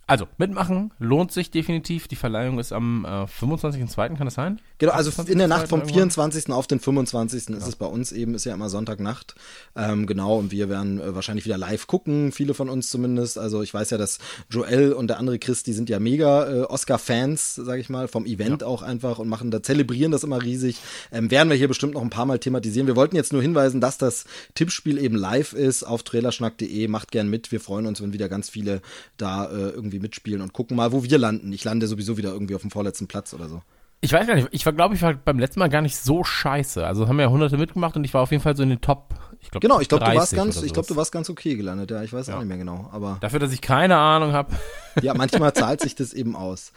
[0.10, 2.08] also, mitmachen lohnt sich definitiv.
[2.08, 4.60] Die Verleihung ist am äh, 25.02., kann das sein?
[4.80, 5.32] Genau, also 28.
[5.32, 6.10] in der Nacht vom irgendwann?
[6.10, 6.50] 24.
[6.52, 7.50] auf den 25.
[7.50, 9.36] ist es bei uns eben, ist ja immer Sonntagnacht.
[9.76, 13.38] Ähm, genau, und wir werden äh, wahrscheinlich wieder live gucken, viele von uns zumindest.
[13.38, 14.18] Also ich weiß ja, dass
[14.50, 18.26] Joel und der andere Chris, die sind ja mega äh, Oscar-Fans, sage ich mal, vom
[18.26, 20.78] Event auch einfach und machen da, zelebrieren das immer riesig.
[21.12, 22.88] Ähm, werden wir hier bestimmt noch ein paar Mal thematisieren.
[22.88, 26.88] Wir wollten jetzt nur hinweisen, dass das Tippspiel eben live ist auf trailerschnack.de.
[26.88, 27.52] Macht gern mit.
[27.52, 28.82] Wir freuen uns, wenn wieder ganz viele
[29.18, 31.52] da äh, irgendwie mitspielen und gucken mal, wo wir landen.
[31.54, 33.62] Ich lande sowieso wieder irgendwie auf dem vorletzten Platz oder so.
[34.02, 36.24] Ich weiß gar nicht, ich war, glaube ich, war beim letzten Mal gar nicht so
[36.24, 36.86] scheiße.
[36.86, 39.14] Also haben ja hunderte mitgemacht und ich war auf jeden Fall so in den Top,
[39.42, 41.30] ich glaube, Genau, ich glaube, du warst 30 ganz, oder ich glaube, du warst ganz
[41.30, 44.32] okay gelandet, ja, ich weiß auch nicht mehr genau, aber Dafür, dass ich keine Ahnung
[44.32, 44.54] habe.
[45.02, 46.72] ja, manchmal zahlt sich das eben aus.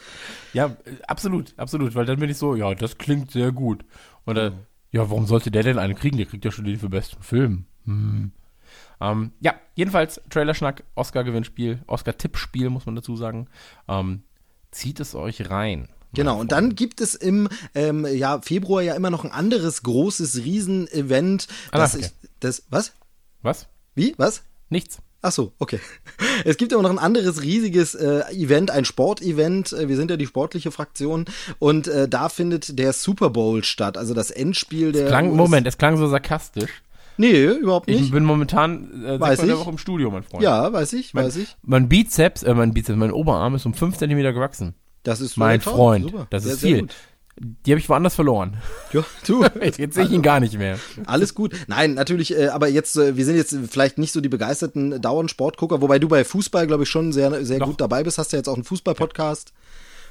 [0.53, 3.85] Ja, äh, absolut, absolut, weil dann bin ich so, ja, das klingt sehr gut.
[4.25, 6.17] Und dann, ja, warum sollte der denn einen kriegen?
[6.17, 7.67] Der kriegt ja schon den für besten Film.
[7.85, 8.33] Hm.
[9.03, 13.49] Ähm, ja, jedenfalls Trailerschnack, Oscar-Gewinnspiel, Oscar-Tippspiel, muss man dazu sagen.
[13.89, 14.23] Ähm,
[14.71, 15.89] zieht es euch rein.
[16.15, 20.45] Genau, und dann gibt es im ähm, ja, Februar ja immer noch ein anderes großes
[20.45, 21.49] Riesen-Event.
[21.73, 21.99] Das Alaska.
[21.99, 22.93] ist, das, was?
[23.41, 23.67] Was?
[23.95, 24.15] Wie?
[24.19, 24.45] Was?
[24.69, 24.99] Nichts.
[25.23, 25.81] Ach so, okay.
[26.45, 29.73] Es gibt aber noch ein anderes riesiges äh, Event, ein Sportevent.
[29.73, 31.25] Äh, wir sind ja die sportliche Fraktion
[31.59, 35.05] und äh, da findet der Super Bowl statt, also das Endspiel der.
[35.05, 36.83] Es klang, US Moment, es klang so sarkastisch.
[37.17, 38.13] Nee, überhaupt Ich nicht.
[38.13, 39.61] bin momentan äh, Weiß sechsmal ich.
[39.61, 40.43] Woche im Studio, mein Freund.
[40.43, 41.57] Ja, weiß ich, mein, weiß ich.
[41.63, 44.75] Mein Bizeps, äh, mein Bizeps, mein Oberarm ist um 5 cm gewachsen.
[45.03, 46.27] Das ist Mein toll, Freund, super.
[46.31, 46.89] das ist sehr viel.
[47.41, 48.59] Die habe ich woanders verloren.
[48.93, 49.43] Ja, du.
[49.79, 50.79] Jetzt, sehe ich ihn gar nicht mehr.
[51.07, 51.57] Alles gut.
[51.67, 55.31] Nein, natürlich, äh, aber jetzt, äh, wir sind jetzt vielleicht nicht so die begeisterten dauernd
[55.31, 57.67] Sportgucker, wobei du bei Fußball, glaube ich, schon sehr, sehr Doch.
[57.67, 58.19] gut dabei bist.
[58.19, 59.53] Hast ja jetzt auch einen Fußball-Podcast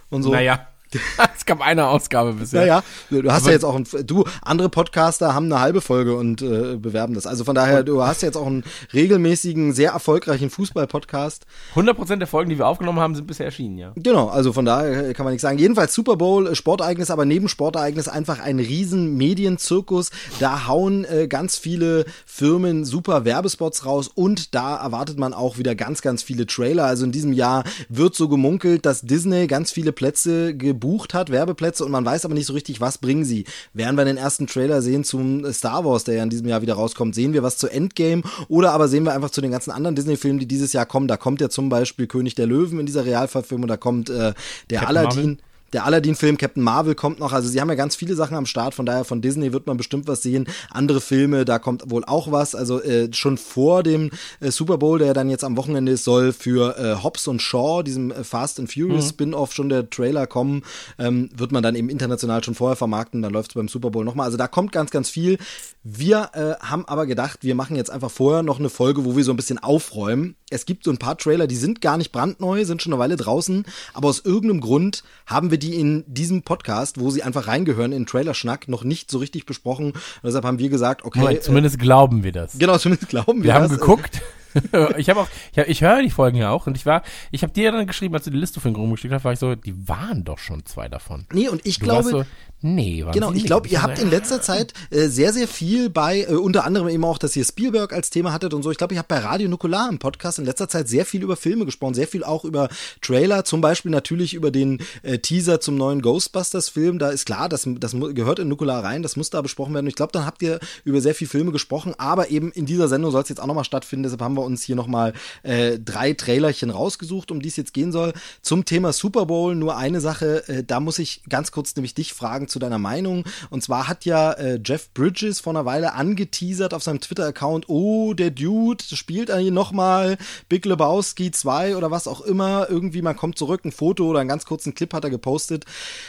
[0.09, 0.31] und so.
[0.31, 0.67] Naja,
[1.35, 2.61] es gab eine Ausgabe bisher.
[2.61, 5.81] Naja, du du hast Aber- ja jetzt auch ein, du, andere Podcaster haben eine halbe
[5.81, 7.25] Folge und äh, bewerben das.
[7.25, 11.45] Also von daher, du hast ja jetzt auch einen regelmäßigen, sehr erfolgreichen Fußball-Podcast.
[11.75, 13.91] 100% der Folgen, die wir aufgenommen haben, sind bisher erschienen, ja.
[13.95, 15.57] Genau, also von daher äh, kann man nichts sagen.
[15.57, 20.11] Jedenfalls Super Bowl, äh, Sportereignis, aber neben Sportereignis einfach ein riesen Medienzirkus.
[20.39, 25.75] Da hauen äh, ganz viele Firmen super Werbespots raus und da erwartet man auch wieder
[25.75, 26.85] ganz, ganz viele Trailer.
[26.85, 30.80] Also in diesem Jahr wird so gemunkelt, dass Disney ganz viele Plätze gebucht
[31.13, 33.45] hat, Werbeplätze und man weiß aber nicht so richtig, was bringen sie.
[33.73, 36.73] Werden wir den ersten Trailer sehen zum Star Wars, der ja in diesem Jahr wieder
[36.73, 37.15] rauskommt?
[37.15, 40.39] Sehen wir was zu Endgame oder aber sehen wir einfach zu den ganzen anderen Disney-Filmen,
[40.39, 41.07] die dieses Jahr kommen?
[41.07, 44.33] Da kommt ja zum Beispiel König der Löwen in dieser Realverfilmung, da kommt äh,
[44.69, 45.29] der Captain Aladdin.
[45.29, 45.50] Marvel?
[45.73, 47.33] Der Aladdin-Film, Captain Marvel kommt noch.
[47.33, 48.75] Also sie haben ja ganz viele Sachen am Start.
[48.75, 50.47] Von daher von Disney wird man bestimmt was sehen.
[50.69, 52.55] Andere Filme, da kommt wohl auch was.
[52.55, 56.33] Also äh, schon vor dem äh, Super Bowl, der dann jetzt am Wochenende ist, soll
[56.33, 60.63] für äh, Hobbs und Shaw, diesem äh, Fast and Furious Spin-off, schon der Trailer kommen.
[60.99, 63.21] Ähm, wird man dann eben international schon vorher vermarkten.
[63.21, 64.25] Dann läuft es beim Super Bowl nochmal.
[64.25, 65.37] Also da kommt ganz, ganz viel.
[65.83, 69.23] Wir äh, haben aber gedacht, wir machen jetzt einfach vorher noch eine Folge, wo wir
[69.23, 70.35] so ein bisschen aufräumen.
[70.51, 73.15] Es gibt so ein paar Trailer, die sind gar nicht brandneu, sind schon eine Weile
[73.15, 77.91] draußen, aber aus irgendeinem Grund haben wir die in diesem Podcast, wo sie einfach reingehören,
[77.91, 79.91] in Trailerschnack, noch nicht so richtig besprochen.
[79.91, 82.55] Und deshalb haben wir gesagt, okay, Moment, zumindest glauben wir das.
[82.55, 83.79] äh, genau, zumindest glauben wir Wir haben das.
[83.79, 84.21] geguckt.
[84.97, 87.43] ich habe auch, ich, hab, ich höre die Folgen ja auch und ich war, ich
[87.43, 89.87] habe dir dann geschrieben, als du die Liste von rumgeschickt hast, war ich so, die
[89.87, 91.25] waren doch schon zwei davon.
[91.31, 92.25] Nee, und ich Du glaube, so,
[92.61, 96.21] nee, waren Genau, ich glaube, ihr habt in letzter Zeit äh, sehr, sehr viel bei,
[96.21, 98.71] äh, unter anderem eben auch, dass ihr Spielberg als Thema hattet und so.
[98.71, 101.35] Ich glaube, ich habe bei Radio Nukular im Podcast in letzter Zeit sehr viel über
[101.35, 102.69] Filme gesprochen, sehr viel auch über
[103.01, 106.99] Trailer, zum Beispiel natürlich über den äh, Teaser zum neuen Ghostbusters-Film.
[106.99, 109.85] Da ist klar, das, das gehört in Nukular rein, das muss da besprochen werden.
[109.85, 112.87] Und ich glaube, dann habt ihr über sehr viele Filme gesprochen, aber eben in dieser
[112.87, 114.03] Sendung soll es jetzt auch nochmal stattfinden.
[114.03, 117.91] Deshalb haben wir uns hier nochmal äh, drei Trailerchen rausgesucht, um die es jetzt gehen
[117.91, 118.13] soll.
[118.41, 122.13] Zum Thema Super Bowl nur eine Sache, äh, da muss ich ganz kurz nämlich dich
[122.13, 123.23] fragen zu deiner Meinung.
[123.49, 128.13] Und zwar hat ja äh, Jeff Bridges vor einer Weile angeteasert auf seinem Twitter-Account, oh,
[128.13, 130.17] der Dude spielt hier nochmal
[130.49, 132.67] Big Lebowski 2 oder was auch immer.
[132.69, 135.65] Irgendwie, man kommt zurück, ein Foto oder einen ganz kurzen Clip hat er gepostet.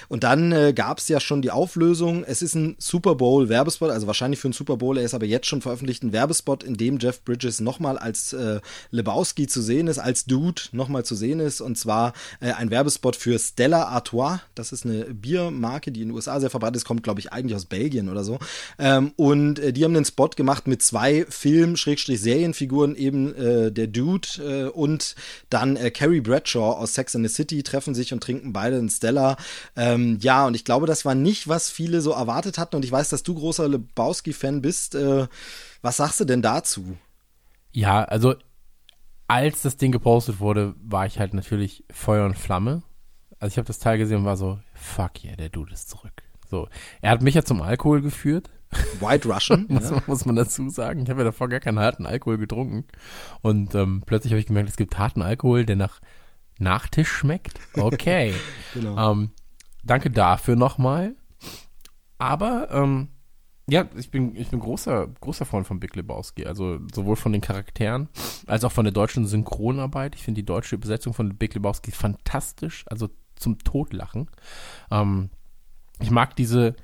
[0.08, 2.24] Und dann äh, gab es ja schon die Auflösung.
[2.24, 4.98] Es ist ein Super Bowl-Werbespot, also wahrscheinlich für einen Super Bowl.
[4.98, 8.60] Er ist aber jetzt schon veröffentlicht, ein Werbespot, in dem Jeff Bridges nochmal als äh,
[8.90, 11.60] Lebowski zu sehen ist, als Dude nochmal zu sehen ist.
[11.60, 14.40] Und zwar äh, ein Werbespot für Stella Artois.
[14.54, 17.56] Das ist eine Biermarke, die in den USA sehr verbreitet ist, kommt, glaube ich, eigentlich
[17.56, 18.38] aus Belgien oder so.
[18.78, 24.28] Ähm, und äh, die haben einen Spot gemacht mit zwei Film-Serienfiguren, eben äh, der Dude
[24.38, 25.14] äh, und
[25.50, 28.90] dann äh, Carrie Bradshaw aus Sex and the City treffen sich und trinken beide einen
[28.90, 29.36] Stella.
[29.76, 32.76] Ähm, ja, und ich glaube, das war nicht, was viele so erwartet hatten.
[32.76, 34.96] Und ich weiß, dass du großer Lebowski-Fan bist.
[35.82, 36.96] Was sagst du denn dazu?
[37.72, 38.34] Ja, also
[39.28, 42.82] als das Ding gepostet wurde, war ich halt natürlich Feuer und Flamme.
[43.38, 46.22] Also ich habe das Teil gesehen und war so, fuck yeah, der Dude ist zurück.
[46.48, 46.68] So,
[47.00, 48.50] er hat mich ja zum Alkohol geführt,
[49.00, 49.66] White Russian?
[49.68, 49.92] muss, ja.
[49.92, 51.02] man, muss man dazu sagen.
[51.02, 52.84] Ich habe ja davor gar keinen harten Alkohol getrunken.
[53.40, 56.00] Und ähm, plötzlich habe ich gemerkt, es gibt harten Alkohol, der nach
[56.58, 57.58] Nachtisch schmeckt.
[57.74, 58.34] Okay.
[58.74, 59.12] Genau.
[59.12, 59.30] ähm,
[59.84, 61.14] danke dafür nochmal.
[62.16, 63.08] Aber ähm,
[63.68, 66.46] ja, ich bin, ich bin großer, großer Freund von Big Lebowski.
[66.46, 68.08] Also sowohl von den Charakteren
[68.46, 70.14] als auch von der deutschen Synchronarbeit.
[70.14, 72.84] Ich finde die deutsche Übersetzung von Big Lebowski fantastisch.
[72.88, 74.30] Also zum Totlachen.
[74.90, 75.30] Ähm,
[76.00, 76.74] ich mag diese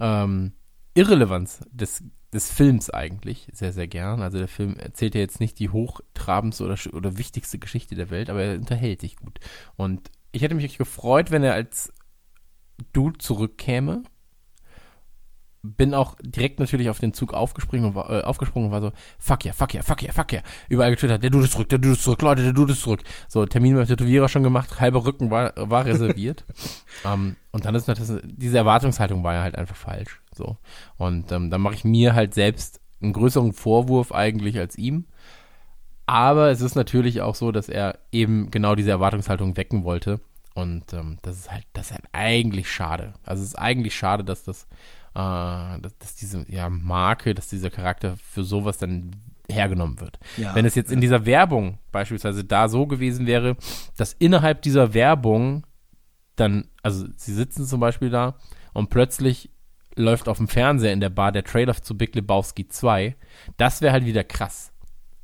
[0.00, 0.52] ähm,
[0.94, 4.22] Irrelevanz des, des Films eigentlich sehr, sehr gern.
[4.22, 8.30] Also der Film erzählt ja jetzt nicht die hochtrabendste oder, oder wichtigste Geschichte der Welt,
[8.30, 9.38] aber er unterhält sich gut.
[9.76, 11.92] Und ich hätte mich gefreut, wenn er als
[12.92, 14.02] Dude zurückkäme.
[15.66, 18.92] Bin auch direkt natürlich auf den Zug aufgesprungen und war, äh, aufgesprungen und war so,
[19.18, 20.42] fuck yeah, fuck yeah, fuck yeah, fuck yeah.
[20.68, 23.02] Überall getwittert, der Dude ist zurück, der Dude ist zurück, Leute, der Dude ist zurück.
[23.28, 26.44] So, Termin beim Tätowierer schon gemacht, halber Rücken war, war reserviert.
[27.04, 30.20] ähm, und dann ist natürlich, diese Erwartungshaltung war ja halt einfach falsch.
[30.34, 30.58] So.
[30.98, 35.06] Und ähm, dann mache ich mir halt selbst einen größeren Vorwurf eigentlich als ihm.
[36.06, 40.20] Aber es ist natürlich auch so, dass er eben genau diese Erwartungshaltung wecken wollte.
[40.54, 43.14] Und ähm, das ist halt, das ist halt eigentlich schade.
[43.24, 44.68] Also es ist eigentlich schade, dass das,
[45.14, 49.12] dass, dass diese ja, Marke, dass dieser Charakter für sowas dann
[49.48, 50.18] hergenommen wird.
[50.36, 53.56] Ja, Wenn es jetzt in dieser Werbung beispielsweise da so gewesen wäre,
[53.96, 55.66] dass innerhalb dieser Werbung
[56.36, 58.36] dann, also sie sitzen zum Beispiel da
[58.72, 59.50] und plötzlich
[59.96, 63.14] läuft auf dem Fernseher in der Bar der Trailer zu Big Lebowski 2,
[63.56, 64.72] das wäre halt wieder krass.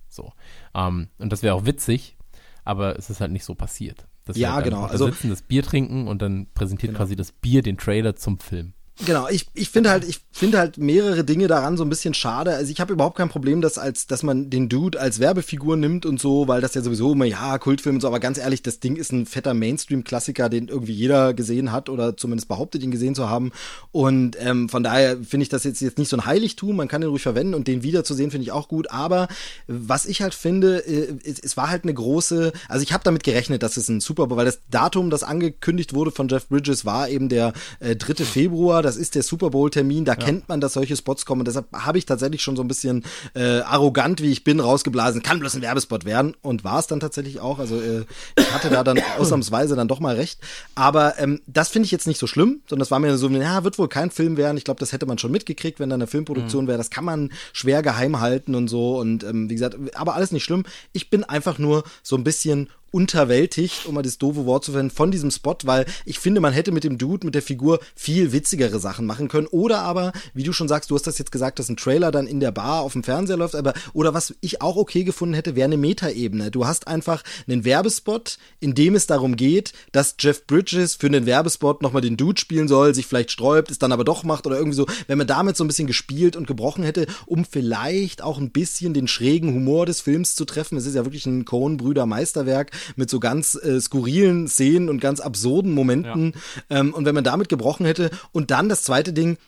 [0.08, 0.32] So.
[0.74, 2.16] Ähm, und das wäre auch witzig,
[2.64, 4.06] aber es ist halt nicht so passiert.
[4.24, 4.84] Das Ja, halt genau.
[4.84, 8.74] Also- sitzen, das Bier trinken und dann präsentiert quasi das Bier den Trailer zum Film.
[9.06, 12.54] Genau, ich, ich finde halt, ich finde halt mehrere Dinge daran so ein bisschen schade.
[12.54, 16.04] Also ich habe überhaupt kein Problem, dass als, dass man den Dude als Werbefigur nimmt
[16.04, 18.78] und so, weil das ja sowieso immer, ja, Kultfilm und so, aber ganz ehrlich, das
[18.80, 23.14] Ding ist ein fetter Mainstream-Klassiker, den irgendwie jeder gesehen hat oder zumindest behauptet, ihn gesehen
[23.14, 23.52] zu haben.
[23.90, 27.00] Und ähm, von daher finde ich das jetzt, jetzt nicht so ein Heiligtum, man kann
[27.00, 28.90] den ruhig verwenden und den wiederzusehen finde ich auch gut.
[28.90, 29.28] Aber
[29.66, 33.24] was ich halt finde, äh, es, es war halt eine große, also ich habe damit
[33.24, 37.08] gerechnet, dass es ein Super weil das Datum, das angekündigt wurde von Jeff Bridges, war
[37.08, 38.24] eben der äh, 3.
[38.24, 38.82] Februar.
[38.90, 40.04] Das ist der Super Bowl-Termin.
[40.04, 41.42] Da kennt man, dass solche Spots kommen.
[41.42, 45.22] Und deshalb habe ich tatsächlich schon so ein bisschen äh, arrogant, wie ich bin, rausgeblasen.
[45.22, 46.34] Kann bloß ein Werbespot werden.
[46.42, 47.60] Und war es dann tatsächlich auch.
[47.60, 48.04] Also äh,
[48.36, 50.40] ich hatte da dann ausnahmsweise dann doch mal recht.
[50.74, 53.62] Aber ähm, das finde ich jetzt nicht so schlimm, sondern das war mir so, ja,
[53.62, 54.56] wird wohl kein Film werden.
[54.56, 56.78] Ich glaube, das hätte man schon mitgekriegt, wenn da eine Filmproduktion wäre.
[56.78, 58.98] Das kann man schwer geheim halten und so.
[58.98, 60.64] Und ähm, wie gesagt, aber alles nicht schlimm.
[60.90, 64.94] Ich bin einfach nur so ein bisschen unterwältigt, um mal das doofe Wort zu verwenden,
[64.94, 68.32] von diesem Spot, weil ich finde, man hätte mit dem Dude, mit der Figur viel
[68.32, 69.46] witzigere Sachen machen können.
[69.46, 72.26] Oder aber, wie du schon sagst, du hast das jetzt gesagt, dass ein Trailer dann
[72.26, 75.56] in der Bar auf dem Fernseher läuft, aber, oder was ich auch okay gefunden hätte,
[75.56, 76.50] wäre eine Metaebene.
[76.50, 81.26] Du hast einfach einen Werbespot, in dem es darum geht, dass Jeff Bridges für einen
[81.26, 84.56] Werbespot nochmal den Dude spielen soll, sich vielleicht sträubt, es dann aber doch macht oder
[84.56, 84.86] irgendwie so.
[85.06, 88.94] Wenn man damit so ein bisschen gespielt und gebrochen hätte, um vielleicht auch ein bisschen
[88.94, 90.76] den schrägen Humor des Films zu treffen.
[90.76, 95.72] Es ist ja wirklich ein Coen-Brüder-Meisterwerk mit so ganz äh, skurrilen Szenen und ganz absurden
[95.72, 96.34] Momenten.
[96.68, 99.38] Ähm, und wenn man damit gebrochen hätte und dann das zweite Ding,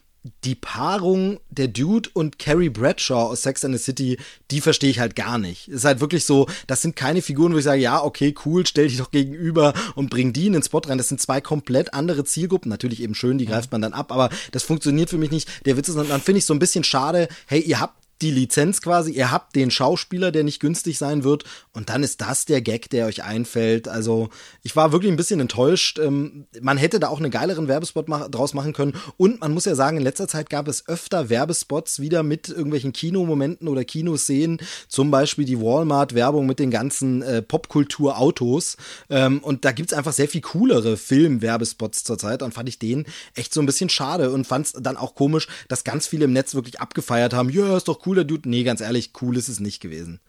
[0.44, 4.18] die Paarung der Dude und Carrie Bradshaw aus Sex and the City,
[4.50, 5.68] die verstehe ich halt gar nicht.
[5.68, 8.64] Es ist halt wirklich so, das sind keine Figuren, wo ich sage, ja, okay, cool,
[8.66, 10.98] stell dich doch gegenüber und bring die in den Spot rein.
[10.98, 12.68] Das sind zwei komplett andere Zielgruppen.
[12.68, 15.66] Natürlich eben schön, die greift man dann ab, aber das funktioniert für mich nicht.
[15.66, 18.30] Der Witz ist, und dann finde ich so ein bisschen schade, hey, ihr habt die
[18.30, 22.44] Lizenz quasi, ihr habt den Schauspieler, der nicht günstig sein wird, und dann ist das
[22.44, 23.88] der Gag, der euch einfällt.
[23.88, 24.28] Also,
[24.62, 25.98] ich war wirklich ein bisschen enttäuscht.
[25.98, 28.94] Ähm, man hätte da auch einen geileren Werbespot draus machen können.
[29.16, 32.92] Und man muss ja sagen, in letzter Zeit gab es öfter Werbespots wieder mit irgendwelchen
[32.92, 34.60] Kinomomenten oder Kinoszenen.
[34.88, 38.76] Zum Beispiel die Walmart-Werbung mit den ganzen äh, Popkultur-Autos.
[39.08, 42.42] Ähm, und da gibt's einfach sehr viel coolere Film-Werbespots zurzeit.
[42.42, 45.48] Und fand ich den echt so ein bisschen schade und fand es dann auch komisch,
[45.68, 47.48] dass ganz viele im Netz wirklich abgefeiert haben.
[47.48, 48.48] Ja, ist doch cool, der Dude.
[48.48, 50.20] Nee, ganz ehrlich, cool ist es nicht gewesen.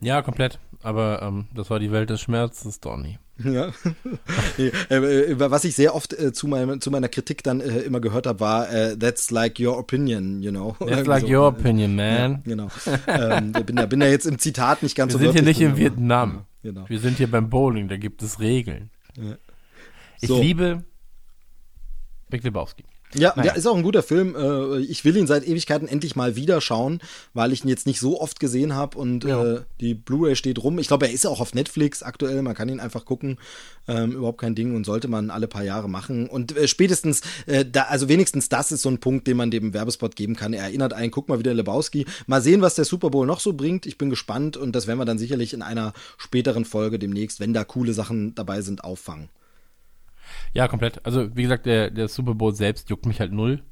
[0.00, 0.58] Ja, komplett.
[0.82, 3.18] Aber ähm, das war die Welt des Schmerzes, Donny.
[3.42, 3.72] Ja.
[4.58, 8.00] äh, äh, was ich sehr oft äh, zu, meinem, zu meiner Kritik dann äh, immer
[8.00, 10.76] gehört habe, war äh, That's like your opinion, you know.
[10.78, 11.28] That's like so.
[11.28, 12.32] your opinion, man.
[12.32, 12.68] Ja, genau.
[13.06, 15.60] ähm, bin, da, bin da jetzt im Zitat nicht ganz Wir so sind hier nicht
[15.60, 16.46] in Vietnam.
[16.62, 16.88] Ja, genau.
[16.88, 18.90] Wir sind hier beim Bowling, da gibt es Regeln.
[20.20, 20.40] Ich So.
[20.40, 20.84] liebe
[22.28, 22.84] Big Lebowski.
[23.14, 23.52] Ja, Naja.
[23.52, 24.34] ja, ist auch ein guter Film.
[24.36, 27.00] Äh, Ich will ihn seit Ewigkeiten endlich mal wieder schauen,
[27.34, 29.42] weil ich ihn jetzt nicht so oft gesehen habe und Ja.
[29.54, 30.78] äh, die Blu-ray steht rum.
[30.78, 32.42] Ich glaube, er ist auch auf Netflix aktuell.
[32.42, 33.38] Man kann ihn einfach gucken.
[33.86, 36.28] Ähm, überhaupt kein Ding und sollte man alle paar Jahre machen.
[36.28, 39.72] Und äh, spätestens, äh, da, also wenigstens das ist so ein Punkt, den man dem
[39.72, 40.52] Werbespot geben kann.
[40.52, 42.04] Er erinnert einen, guck mal wieder Lebowski.
[42.26, 43.86] Mal sehen, was der Super Bowl noch so bringt.
[43.86, 47.54] Ich bin gespannt und das werden wir dann sicherlich in einer späteren Folge demnächst, wenn
[47.54, 49.30] da coole Sachen dabei sind, auffangen.
[50.58, 51.06] Ja, komplett.
[51.06, 53.62] Also, wie gesagt, der, der Super Bowl selbst juckt mich halt null,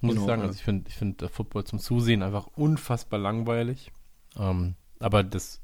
[0.00, 0.42] muss Genau, ich sagen.
[0.42, 0.46] ja.
[0.46, 3.90] Also, ich finde ich find der Football zum Zusehen einfach unfassbar langweilig.
[4.38, 5.60] Ähm, aber das,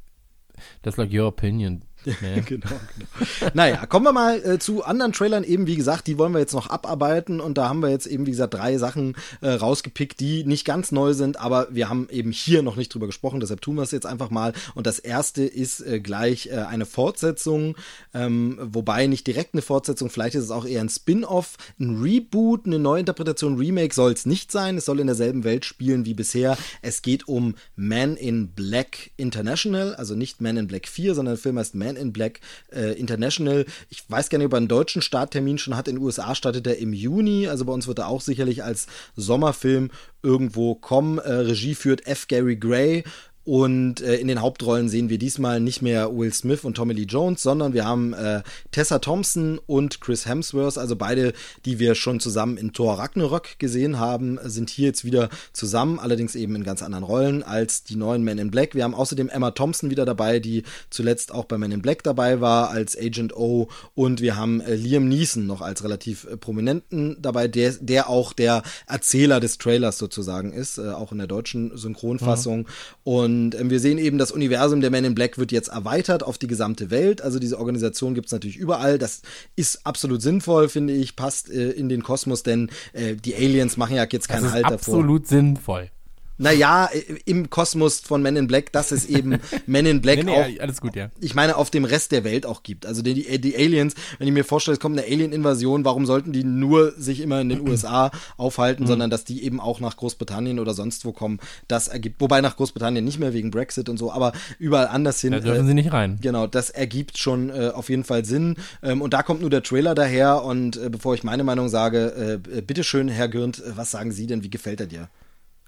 [0.82, 1.84] das like your opinion.
[2.06, 2.44] Man.
[2.46, 3.50] genau, genau.
[3.54, 5.44] Naja, kommen wir mal äh, zu anderen Trailern.
[5.44, 7.40] Eben, wie gesagt, die wollen wir jetzt noch abarbeiten.
[7.40, 10.92] Und da haben wir jetzt eben, wie gesagt, drei Sachen äh, rausgepickt, die nicht ganz
[10.92, 13.90] neu sind, aber wir haben eben hier noch nicht drüber gesprochen, deshalb tun wir es
[13.90, 14.52] jetzt einfach mal.
[14.74, 17.76] Und das erste ist äh, gleich äh, eine Fortsetzung,
[18.14, 22.66] ähm, wobei nicht direkt eine Fortsetzung, vielleicht ist es auch eher ein Spin-off, ein Reboot,
[22.66, 26.56] eine Neuinterpretation, Remake soll es nicht sein, es soll in derselben Welt spielen wie bisher,
[26.82, 31.42] es geht um Man in Black International, also nicht Man in Black 4, sondern der
[31.42, 32.40] Film heißt Man in Black
[32.72, 33.66] äh, International.
[33.88, 35.88] Ich weiß gar nicht, ob er einen deutschen Starttermin schon hat.
[35.88, 37.48] In den USA startet er im Juni.
[37.48, 39.90] Also bei uns wird er auch sicherlich als Sommerfilm
[40.22, 41.18] irgendwo kommen.
[41.18, 42.28] Äh, Regie führt F.
[42.28, 43.04] Gary Gray.
[43.44, 47.06] Und äh, in den Hauptrollen sehen wir diesmal nicht mehr Will Smith und Tommy Lee
[47.08, 51.32] Jones, sondern wir haben äh, Tessa Thompson und Chris Hemsworth, also beide,
[51.64, 56.36] die wir schon zusammen in Thor Ragnarok gesehen haben, sind hier jetzt wieder zusammen, allerdings
[56.36, 58.76] eben in ganz anderen Rollen als die neuen Men in Black.
[58.76, 62.40] Wir haben außerdem Emma Thompson wieder dabei, die zuletzt auch bei Men in Black dabei
[62.40, 67.16] war als Agent O und wir haben äh, Liam Neeson noch als relativ äh, prominenten
[67.20, 71.76] dabei, der, der auch der Erzähler des Trailers sozusagen ist, äh, auch in der deutschen
[71.76, 72.68] Synchronfassung.
[73.02, 76.22] Und Und ähm, wir sehen eben, das Universum der Men in Black wird jetzt erweitert
[76.22, 77.22] auf die gesamte Welt.
[77.22, 78.98] Also diese Organisation gibt es natürlich überall.
[78.98, 79.22] Das
[79.56, 83.96] ist absolut sinnvoll, finde ich, passt äh, in den Kosmos, denn äh, die Aliens machen
[83.96, 84.74] ja jetzt keinen Halt davor.
[84.74, 85.90] absolut sinnvoll.
[86.38, 86.88] Naja,
[87.24, 90.62] im Kosmos von Men in Black, dass es eben Men in Black Nee, nee, auch
[90.62, 91.10] alles gut, ja.
[91.20, 92.86] ich meine, auf dem Rest der Welt auch gibt.
[92.86, 96.44] Also die, die Aliens, wenn ich mir vorstelle, es kommt eine Alien-Invasion, warum sollten die
[96.44, 100.74] nur sich immer in den USA aufhalten, sondern dass die eben auch nach Großbritannien oder
[100.74, 101.38] sonst wo kommen.
[101.68, 105.32] Das ergibt, wobei nach Großbritannien nicht mehr wegen Brexit und so, aber überall anders hin.
[105.32, 106.18] Da dürfen sie nicht rein.
[106.20, 108.56] Genau, das ergibt schon äh, auf jeden Fall Sinn.
[108.82, 110.44] Ähm, und da kommt nur der Trailer daher.
[110.44, 114.12] Und äh, bevor ich meine Meinung sage, äh, äh, bitteschön, Herr Gürnt, äh, was sagen
[114.12, 114.42] Sie denn?
[114.42, 115.08] Wie gefällt er dir?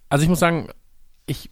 [0.09, 0.69] Also ich muss sagen,
[1.27, 1.51] ich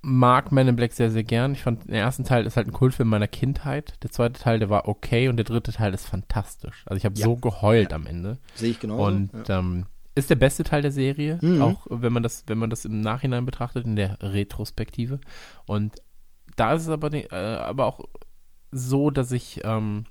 [0.00, 1.52] mag Men in Black sehr, sehr gern.
[1.52, 4.02] Ich fand, der ersten Teil ist halt ein Kultfilm meiner Kindheit.
[4.02, 6.84] Der zweite Teil, der war okay und der dritte Teil ist fantastisch.
[6.86, 7.24] Also ich habe Ja.
[7.24, 8.38] so geheult am Ende.
[8.54, 9.04] Sehe ich genau.
[9.06, 11.62] Und ähm, ist der beste Teil der Serie, Mhm.
[11.62, 15.20] auch wenn man das, wenn man das im Nachhinein betrachtet, in der Retrospektive.
[15.66, 15.96] Und
[16.56, 18.00] da ist es aber, äh, aber auch
[18.70, 20.06] so, dass ich ähm,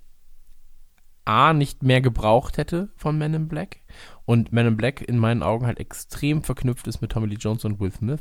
[1.26, 3.82] A nicht mehr gebraucht hätte von Men in Black
[4.28, 7.63] und Men in Black in meinen Augen halt extrem verknüpft ist mit Tommy Lee Jones
[7.63, 8.20] und Will Smith.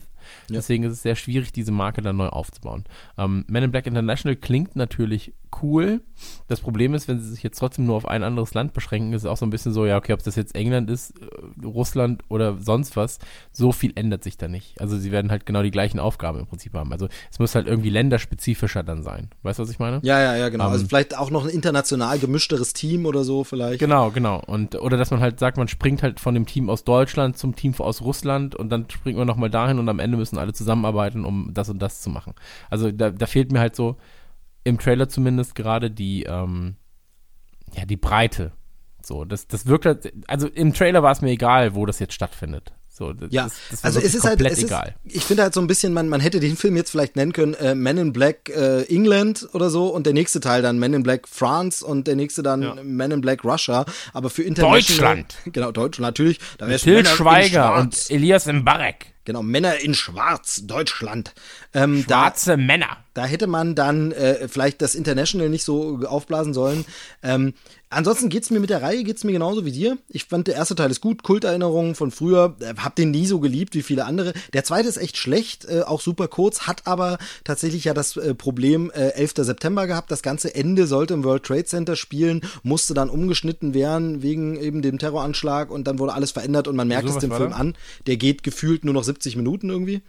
[0.48, 0.56] Ja.
[0.56, 2.84] Deswegen ist es sehr schwierig, diese Marke dann neu aufzubauen.
[3.18, 6.00] Ähm, Men in Black International klingt natürlich cool.
[6.48, 9.22] Das Problem ist, wenn sie sich jetzt trotzdem nur auf ein anderes Land beschränken, ist
[9.22, 12.22] es auch so ein bisschen so, ja, okay, ob das jetzt England ist, äh, Russland
[12.28, 13.18] oder sonst was,
[13.52, 14.80] so viel ändert sich da nicht.
[14.80, 16.92] Also sie werden halt genau die gleichen Aufgaben im Prinzip haben.
[16.92, 19.30] Also es muss halt irgendwie länderspezifischer dann sein.
[19.42, 20.00] Weißt du, was ich meine?
[20.02, 20.66] ja, ja, ja, genau.
[20.66, 23.80] Ähm, also vielleicht auch noch ein international gemischteres Team oder so vielleicht.
[23.80, 24.42] Genau, genau.
[24.46, 27.56] Und oder dass man halt sagt, man springt halt von dem Team aus Deutschland zum
[27.56, 31.24] Team aus Russland und dann springt man nochmal dahin und am Ende müssen alle zusammenarbeiten,
[31.24, 32.34] um das und das zu machen.
[32.70, 33.96] Also da, da fehlt mir halt so
[34.64, 36.76] im Trailer zumindest gerade die, ähm,
[37.76, 38.52] ja, die Breite.
[39.02, 42.14] So, das, das wirkt halt, also im Trailer war es mir egal, wo das jetzt
[42.14, 42.72] stattfindet.
[42.96, 44.94] So, das, Ja, das, das also es ist halt, komplett es ist, egal.
[45.04, 47.52] ich finde halt so ein bisschen, man, man hätte den Film jetzt vielleicht nennen können,
[47.52, 51.02] äh, Men in Black äh, England oder so und der nächste Teil dann Men in
[51.02, 52.74] Black France und der nächste dann Ja.
[52.82, 55.16] Men in Black Russia, aber für International.
[55.16, 55.36] Deutschland.
[55.52, 56.38] Genau, Deutschland, natürlich.
[56.56, 59.12] Da wär's Till Schweiger und Elias Mbarek.
[59.26, 61.34] Genau, Männer in Schwarz, Deutschland.
[61.74, 62.98] Ähm, da, Schwarze Männer.
[63.12, 66.84] da hätte man dann äh, vielleicht das International nicht so aufblasen sollen.
[67.24, 67.54] Ähm,
[67.90, 69.98] ansonsten geht's mir mit der Reihe geht's mir genauso wie dir.
[70.08, 73.74] Ich fand der erste Teil ist gut, Kulterinnerungen von früher, hab den nie so geliebt
[73.74, 74.32] wie viele andere.
[74.52, 78.34] Der zweite ist echt schlecht, äh, auch super kurz, hat aber tatsächlich ja das äh,
[78.34, 79.34] Problem äh, 11.
[79.38, 80.10] September gehabt.
[80.10, 84.82] Das ganze Ende sollte im World Trade Center spielen, musste dann umgeschnitten werden wegen eben
[84.82, 87.74] dem Terroranschlag und dann wurde alles verändert und man merkt Wieso, es dem Film an.
[88.06, 90.02] Der geht gefühlt nur noch 70 Minuten irgendwie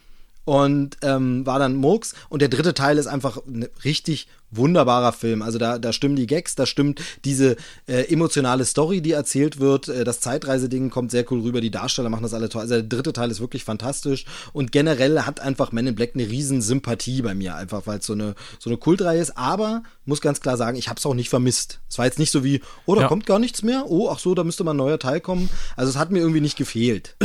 [0.48, 2.16] und ähm, war dann Murks.
[2.30, 5.42] Und der dritte Teil ist einfach ein richtig wunderbarer Film.
[5.42, 9.90] Also da, da stimmen die Gags, da stimmt diese äh, emotionale Story, die erzählt wird.
[9.90, 11.60] Äh, das Zeitreiseding kommt sehr cool rüber.
[11.60, 12.62] Die Darsteller machen das alle toll.
[12.62, 14.24] Also der dritte Teil ist wirklich fantastisch.
[14.54, 18.06] Und generell hat einfach Men in Black eine riesen Sympathie bei mir, einfach weil es
[18.06, 19.38] so eine, so eine Kultreihe ist.
[19.38, 21.82] Aber muss ganz klar sagen, ich habe es auch nicht vermisst.
[21.90, 23.08] Es war jetzt nicht so wie, oh, da Ja.
[23.10, 23.84] kommt gar nichts mehr.
[23.90, 25.50] Oh, ach so, da müsste mal ein neuer Teil kommen.
[25.76, 27.18] Also es hat mir irgendwie nicht gefehlt.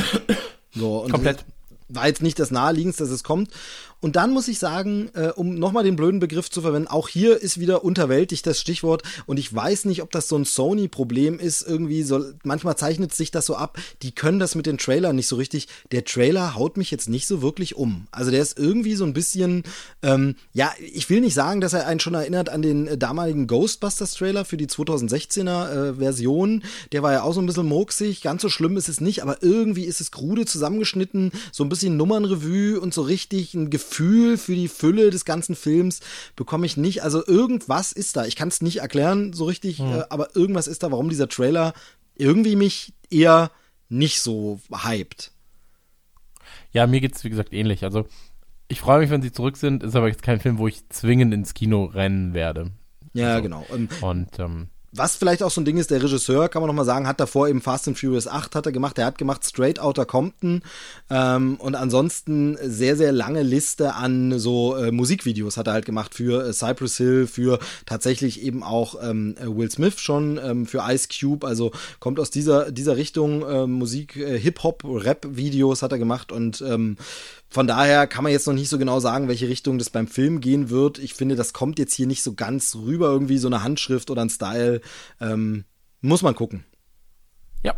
[0.75, 1.45] So, und Komplett.
[1.95, 3.51] War jetzt nicht das naheliegendste, dass es kommt.
[4.03, 7.41] Und dann muss ich sagen, äh, um nochmal den blöden Begriff zu verwenden, auch hier
[7.41, 9.05] ist wieder unterwältigt das Stichwort.
[9.27, 11.63] Und ich weiß nicht, ob das so ein Sony-Problem ist.
[11.63, 13.79] Irgendwie so, manchmal zeichnet sich das so ab.
[14.03, 15.69] Die können das mit den Trailern nicht so richtig.
[15.93, 18.09] Der Trailer haut mich jetzt nicht so wirklich um.
[18.11, 19.63] Also der ist irgendwie so ein bisschen,
[20.03, 23.47] ähm, ja, ich will nicht sagen, dass er einen schon erinnert an den äh, damaligen
[23.47, 26.65] Ghostbusters-Trailer für die 2016er äh, Version.
[26.91, 28.21] Der war ja auch so ein bisschen murksig.
[28.21, 31.31] Ganz so schlimm ist es nicht, aber irgendwie ist es krude zusammengeschnitten.
[31.53, 36.01] So ein bisschen Nummernrevue und so richtig ein Gefühl für die Fülle des ganzen Films
[36.37, 37.03] bekomme ich nicht.
[37.03, 38.25] Also irgendwas ist da.
[38.27, 41.73] Ich kann es nicht erklären so richtig, äh, aber irgendwas ist da, warum dieser Trailer
[42.17, 43.51] irgendwie mich eher
[43.89, 45.33] nicht so hyped.
[46.73, 47.85] Ja, mir geht's wie gesagt ähnlich.
[47.85, 48.07] Also
[48.69, 51.35] ich freue mich, wenn sie zurück sind, ist aber jetzt kein Film, wo ich zwingend
[51.35, 52.71] ins Kino rennen werde.
[53.13, 53.67] Ja, Also, genau.
[53.73, 56.75] Ähm, Und ähm, Was vielleicht auch so ein Ding ist, der Regisseur, kann man noch
[56.75, 58.99] mal sagen, hat davor eben Fast and Furious 8 hat er gemacht.
[58.99, 60.61] Der hat gemacht Straight Outta Compton
[61.09, 66.15] ähm, und ansonsten sehr, sehr lange Liste an so äh, Musikvideos hat er halt gemacht
[66.15, 70.83] für äh, Cypress Hill, für tatsächlich eben auch ähm, äh, Will Smith schon, ähm, für
[70.87, 71.47] Ice Cube.
[71.47, 76.61] Also kommt aus dieser, dieser Richtung äh, Musik, äh, Hip-Hop, Rap-Videos hat er gemacht und
[76.61, 76.99] ähm,
[77.53, 80.41] von daher kann man jetzt noch nicht so genau sagen, welche Richtung das beim Film
[80.41, 80.99] gehen wird.
[80.99, 84.23] Ich finde, das kommt jetzt hier nicht so ganz rüber, irgendwie so eine Handschrift oder
[84.23, 84.81] ein Style.
[85.21, 85.65] Ähm,
[86.01, 86.65] muss man gucken.
[87.63, 87.75] ja,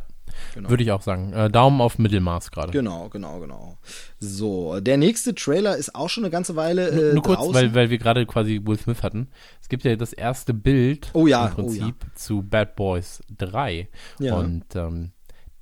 [0.54, 0.68] Genau.
[0.70, 1.32] würde ich auch sagen.
[1.32, 2.72] Äh, Daumen auf Mittelmaß gerade.
[2.72, 3.78] Genau, genau, genau.
[4.18, 7.54] So, der nächste Trailer ist auch schon eine ganze Weile äh, Nur kurz, draußen.
[7.54, 9.28] weil, weil wir gerade quasi Will Smith hatten.
[9.60, 13.88] Es gibt ja das erste Bild Oh ja, im Prinzip oh zu Bad Boys 3.
[14.18, 14.34] Ja.
[14.36, 15.12] Und ähm,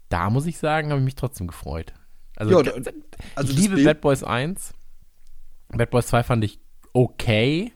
[0.08, 1.92] da muss ich sagen, habe ich mich trotzdem gefreut.
[2.36, 2.90] Also, Ja, da-
[3.34, 4.72] also ich liebe Bild- Bad Boys 1.
[5.68, 6.60] Bad Boys 2 fand ich
[6.92, 7.72] okay.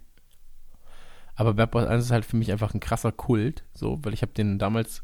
[1.37, 4.23] Aber Bad Boys 1 ist halt für mich einfach ein krasser Kult, so, weil ich
[4.23, 5.03] habe den damals,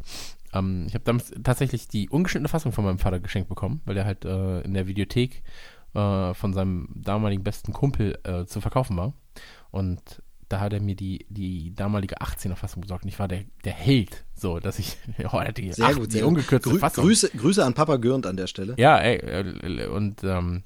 [0.53, 4.05] ähm, ich habe damals tatsächlich die ungeschnittene Fassung von meinem Vater geschenkt bekommen, weil der
[4.07, 5.43] halt äh, in der Videothek
[5.95, 9.13] äh, von seinem damaligen besten Kumpel äh, zu verkaufen war.
[9.71, 13.45] Und da hat er mir die, die damalige 18er Fassung besorgt und ich war der,
[13.65, 14.97] der Held, so, dass ich,
[15.33, 17.05] oh, die, Sehr acht- gut, die sehr ungekürzte Grü Fassung.
[17.05, 18.75] Grüße, Grüße an Papa Gürnt an der Stelle.
[18.79, 20.63] Ja, ey, äh, und ähm,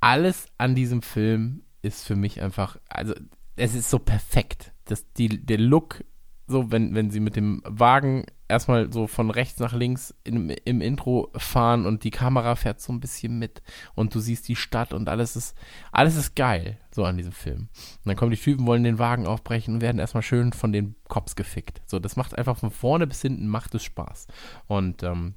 [0.00, 3.14] alles an diesem Film ist für mich einfach, also
[3.56, 4.72] es ist so perfekt.
[4.84, 6.04] Das, die, der Look,
[6.46, 10.80] so wenn, wenn sie mit dem Wagen erstmal so von rechts nach links im, im
[10.80, 13.62] Intro fahren und die Kamera fährt so ein bisschen mit
[13.94, 15.56] und du siehst die Stadt und alles ist,
[15.90, 17.62] alles ist geil, so an diesem Film.
[17.62, 20.94] Und dann kommen die Typen, wollen den Wagen aufbrechen und werden erstmal schön von den
[21.08, 21.82] Cops gefickt.
[21.86, 24.28] So, das macht einfach von vorne bis hinten macht es Spaß.
[24.68, 25.34] Und ähm,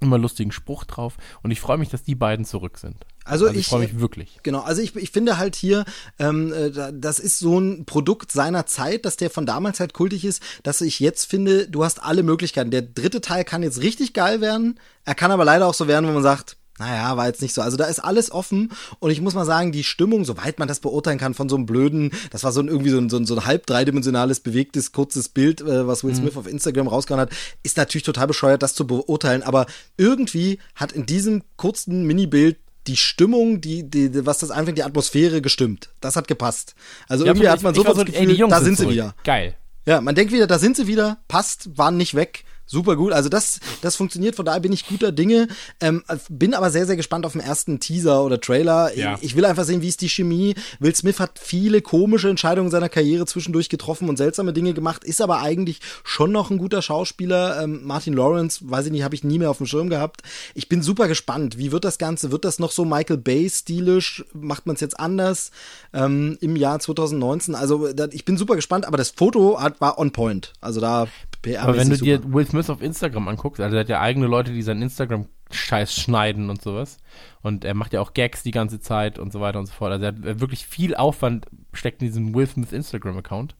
[0.00, 1.16] immer lustigen Spruch drauf.
[1.42, 2.96] Und ich freue mich, dass die beiden zurück sind.
[3.24, 4.38] Also ich, ich- freue mich wirklich.
[4.42, 5.84] Genau, also ich, ich finde halt hier,
[6.18, 9.94] ähm, äh, da- das ist so ein Produkt seiner Zeit, dass der von damals halt
[9.94, 12.70] kultig ist, dass ich jetzt finde, du hast alle Möglichkeiten.
[12.70, 16.06] Der dritte Teil kann jetzt richtig geil werden, er kann aber leider auch so werden,
[16.08, 17.62] wo man sagt, naja, war jetzt nicht so.
[17.62, 20.80] Also da ist alles offen und ich muss mal sagen, die Stimmung, soweit man das
[20.80, 23.24] beurteilen kann von so einem blöden, das war so ein, irgendwie so ein, so ein,
[23.26, 27.30] so ein halb dreidimensionales, bewegtes, kurzes Bild, äh, was Will Smith auf Instagram rausgehauen hat,
[27.62, 29.66] ist natürlich total bescheuert, das zu beurteilen, aber
[29.96, 35.42] irgendwie hat in diesem kurzen Mini-Bild die Stimmung, die, die, was das anfängt, die Atmosphäre
[35.42, 35.90] gestimmt.
[36.00, 36.74] Das hat gepasst.
[37.08, 38.94] Also Ja, irgendwie hat man sofort das ey, Gefühl, Jungs da sind sie zurück.
[38.94, 39.14] wieder.
[39.24, 39.54] Geil.
[39.86, 42.44] Ja, man denkt wieder, da sind sie wieder, passt, waren nicht weg.
[42.66, 43.12] Super gut.
[43.12, 45.46] Also das, das funktioniert, von daher bin ich guter Dinge.
[45.80, 48.96] Ähm, bin aber sehr, sehr gespannt auf den ersten Teaser oder Trailer.
[48.96, 49.18] Ja.
[49.20, 50.56] Ich, will einfach sehen, wie ist die Chemie.
[50.80, 55.04] Will Smith hat viele komische Entscheidungen in seiner Karriere zwischendurch getroffen und seltsame Dinge gemacht,
[55.04, 57.62] ist aber eigentlich schon noch ein guter Schauspieler.
[57.62, 60.22] Ähm, Martin Lawrence, weiß ich nicht, habe ich nie mehr auf dem Schirm gehabt.
[60.54, 61.58] Ich bin super gespannt.
[61.58, 62.32] Wie wird das Ganze?
[62.32, 64.24] Wird das noch so Michael Bay-stilisch?
[64.32, 65.52] Macht man es jetzt anders
[65.92, 67.54] ähm, im Jahr 2019?
[67.54, 70.52] Also da, ich bin super gespannt, aber das Foto hat, war on point.
[70.60, 71.06] Also da
[71.46, 72.18] PR Aber wenn du super.
[72.18, 75.94] dir Will Smith auf Instagram anguckst, also er hat ja eigene Leute, die seinen Instagram-Scheiß
[75.94, 76.98] schneiden und sowas.
[77.42, 79.92] Und er macht ja auch Gags die ganze Zeit und so weiter und so fort.
[79.92, 83.54] Also er hat wirklich viel Aufwand steckt in diesem Will Smith Instagram-Account.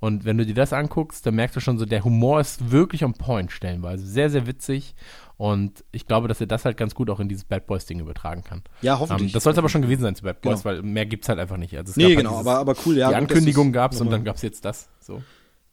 [0.00, 3.04] Und wenn du dir das anguckst, dann merkst du schon so, der Humor ist wirklich
[3.04, 4.04] on point stellenweise.
[4.06, 4.94] Sehr, sehr witzig.
[5.36, 8.44] Und ich glaube, dass er das halt ganz gut auch in dieses Bad Boys-Ding übertragen
[8.44, 8.62] kann.
[8.80, 9.30] Ja, hoffentlich.
[9.30, 10.76] Ähm, das soll es aber schon gewesen sein zu Bad Boys, Genau.
[10.76, 11.76] weil mehr gibt's halt einfach nicht.
[11.76, 13.08] Also es Nee, gab halt genau, dieses- aber, aber cool, ja.
[13.08, 14.88] die Ankündigung ist gab's und dann gab's jetzt das.
[15.00, 15.22] So.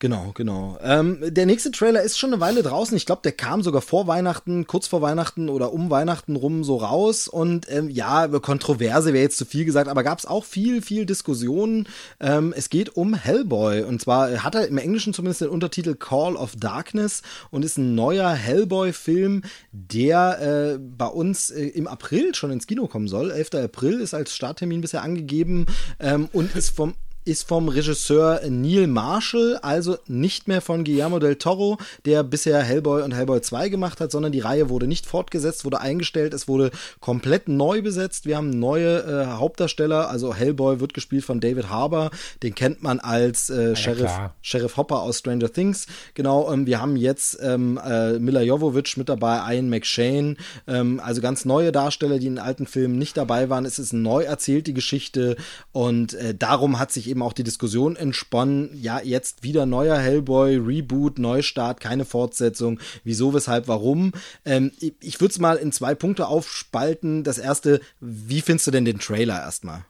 [0.01, 0.77] Genau, genau.
[0.81, 2.95] Ähm, der nächste Trailer ist schon eine Weile draußen.
[2.95, 6.77] Ich glaube, der kam sogar vor Weihnachten, kurz vor Weihnachten oder um Weihnachten rum so
[6.77, 7.27] raus.
[7.27, 11.05] Und ähm, ja, Kontroverse wäre jetzt zu viel gesagt, aber gab es auch viel, viel
[11.05, 11.89] Diskussionen.
[12.21, 13.83] Ähm, es geht um Hellboy.
[13.83, 17.21] Und zwar hat er im Englischen zumindest den Untertitel Call of Darkness
[17.51, 19.41] und ist ein neuer Hellboy-Film,
[19.73, 23.31] der äh, bei uns äh, im April schon ins Kino kommen soll.
[23.31, 23.55] 11.
[23.55, 25.65] April ist als Starttermin bisher angegeben
[25.99, 26.93] ähm, und ist vom
[27.25, 33.03] ist vom Regisseur Neil Marshall, also nicht mehr von Guillermo del Toro, der bisher Hellboy
[33.03, 36.71] und Hellboy 2 gemacht hat, sondern die Reihe wurde nicht fortgesetzt, wurde eingestellt, es wurde
[36.99, 38.25] komplett neu besetzt.
[38.25, 42.09] Wir haben neue äh, Hauptdarsteller, also Hellboy wird gespielt von David Harbour,
[42.41, 44.35] den kennt man als äh, Sheriff, klar.
[44.41, 45.87] Sheriff Hopper aus Stranger Things.
[46.13, 51.21] Genau, ähm, wir haben jetzt ähm, äh, Mila Jovovich mit dabei, Ian McShane, ähm, also
[51.21, 53.65] ganz neue Darsteller, die in alten Filmen nicht dabei waren.
[53.65, 55.35] Es ist neu erzählt, die Geschichte,
[55.73, 58.69] und äh, darum hat sich eben auch die Diskussion entsponnen.
[58.73, 62.79] Ja, jetzt wieder neuer Hellboy, Reboot, Neustart, keine Fortsetzung.
[63.03, 64.13] Wieso, weshalb, warum?
[64.45, 67.23] Ähm, ich würde es mal in zwei Punkte aufspalten.
[67.23, 69.85] Das erste, wie findest du denn den Trailer erstmal?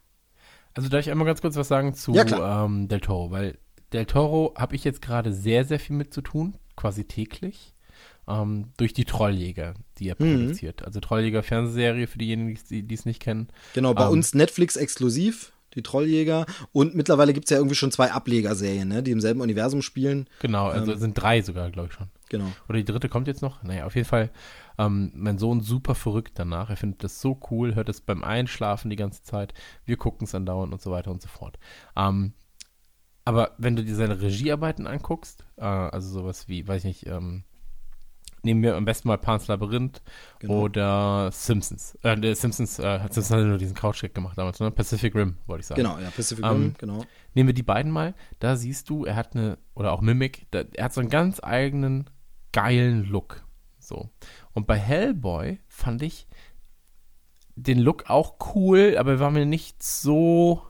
[0.74, 3.57] Also darf ich einmal ganz kurz was sagen zu Ja, ähm, Del Toro, weil
[3.91, 7.74] Del Toro habe ich jetzt gerade sehr, sehr viel mit zu tun, quasi täglich,
[8.28, 10.41] ähm, durch die Trolljäger, die er Mhm.
[10.41, 10.86] produziert.
[10.86, 13.49] Also Trolljäger Fernsehserie für diejenigen, die die es nicht kennen.
[13.74, 16.45] Genau, bei Ähm, uns Netflix exklusiv, die Trolljäger.
[16.72, 20.28] Und mittlerweile gibt es ja irgendwie schon zwei Ablegerserien, ne, die im selben Universum spielen.
[20.41, 20.99] Genau, also Ähm.
[20.99, 22.09] sind drei sogar, glaube ich schon.
[22.30, 22.51] Genau.
[22.67, 23.63] Oder die dritte kommt jetzt noch.
[23.63, 24.30] Naja, auf jeden Fall,
[24.78, 26.70] ähm, mein Sohn super verrückt danach.
[26.70, 29.53] Er findet das so cool, hört es beim Einschlafen die ganze Zeit.
[29.86, 31.57] Wir gucken es andauernd und so weiter und so fort.
[31.95, 32.34] Ähm,
[33.26, 37.43] aber wenn du dir seine Regiearbeiten anguckst, äh, also sowas wie, weiß ich nicht, ähm,
[38.44, 40.02] nehmen wir am besten mal Pan's Labyrinth
[40.40, 40.62] Genau.
[40.62, 41.96] oder Simpsons.
[42.04, 44.72] Äh, der Simpsons äh, hat Simpsons hat nur diesen Couchgag gemacht damals, ne?
[44.72, 45.82] Pacific Rim, wollte ich sagen.
[45.82, 47.06] Genau, ja, Pacific Ähm, Rim, genau.
[47.34, 50.64] Nehmen wir die beiden mal, da siehst du, er hat eine, oder auch Mimic, da,
[50.74, 52.10] er hat so einen ganz eigenen,
[52.52, 53.44] geilen Look.
[53.80, 54.10] So.
[54.54, 56.28] Und bei Hellboy fand ich
[57.56, 60.62] den Look auch cool, aber er war mir nicht so.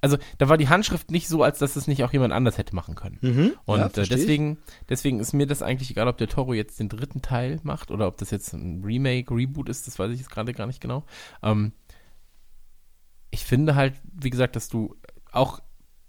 [0.00, 2.74] Also, da war die Handschrift nicht so, als dass es nicht auch jemand anders hätte
[2.74, 3.18] machen können.
[3.20, 6.78] Mhm, Und ja, äh, deswegen, deswegen ist mir das eigentlich egal, ob der Toro jetzt
[6.78, 10.18] den dritten Teil macht oder ob das jetzt ein Remake, Reboot ist, das weiß ich
[10.18, 11.04] jetzt gerade gar nicht genau.
[11.42, 11.72] Ähm,
[13.30, 14.96] ich finde halt, wie gesagt, dass du
[15.32, 15.60] auch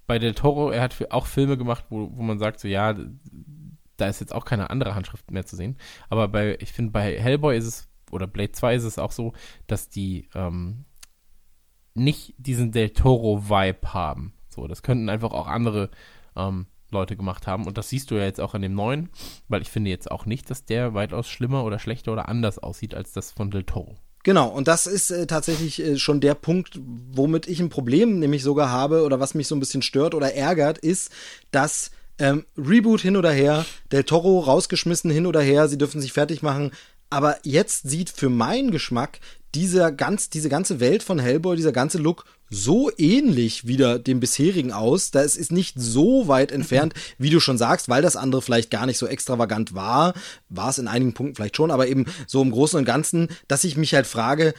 [0.07, 2.95] bei Del Toro, er hat auch Filme gemacht, wo, wo man sagt, so ja,
[3.97, 5.77] da ist jetzt auch keine andere Handschrift mehr zu sehen.
[6.09, 9.33] Aber bei, ich finde, bei Hellboy ist es, oder Blade 2 ist es auch so,
[9.67, 10.85] dass die ähm,
[11.93, 14.33] nicht diesen Del Toro-Vibe haben.
[14.49, 15.89] So, das könnten einfach auch andere
[16.35, 17.65] ähm, Leute gemacht haben.
[17.65, 19.09] Und das siehst du ja jetzt auch an dem neuen,
[19.47, 22.95] weil ich finde jetzt auch nicht, dass der weitaus schlimmer oder schlechter oder anders aussieht
[22.95, 23.95] als das von Del Toro.
[24.23, 26.79] Genau, und das ist äh, tatsächlich äh, schon der Punkt,
[27.11, 30.33] womit ich ein Problem nämlich sogar habe oder was mich so ein bisschen stört oder
[30.33, 31.11] ärgert, ist,
[31.51, 36.11] dass ähm, Reboot hin oder her, Del Toro rausgeschmissen hin oder her, sie dürfen sich
[36.11, 36.71] fertig machen.
[37.09, 39.19] Aber jetzt sieht für meinen Geschmack
[39.55, 44.71] dieser ganz, diese ganze Welt von Hellboy, dieser ganze Look so ähnlich wieder dem bisherigen
[44.71, 45.11] aus.
[45.11, 48.71] Da es ist nicht so weit entfernt, wie du schon sagst, weil das andere vielleicht
[48.71, 50.13] gar nicht so extravagant war.
[50.49, 53.63] War es in einigen Punkten vielleicht schon, aber eben so im Großen und Ganzen, dass
[53.63, 54.53] ich mich halt frage,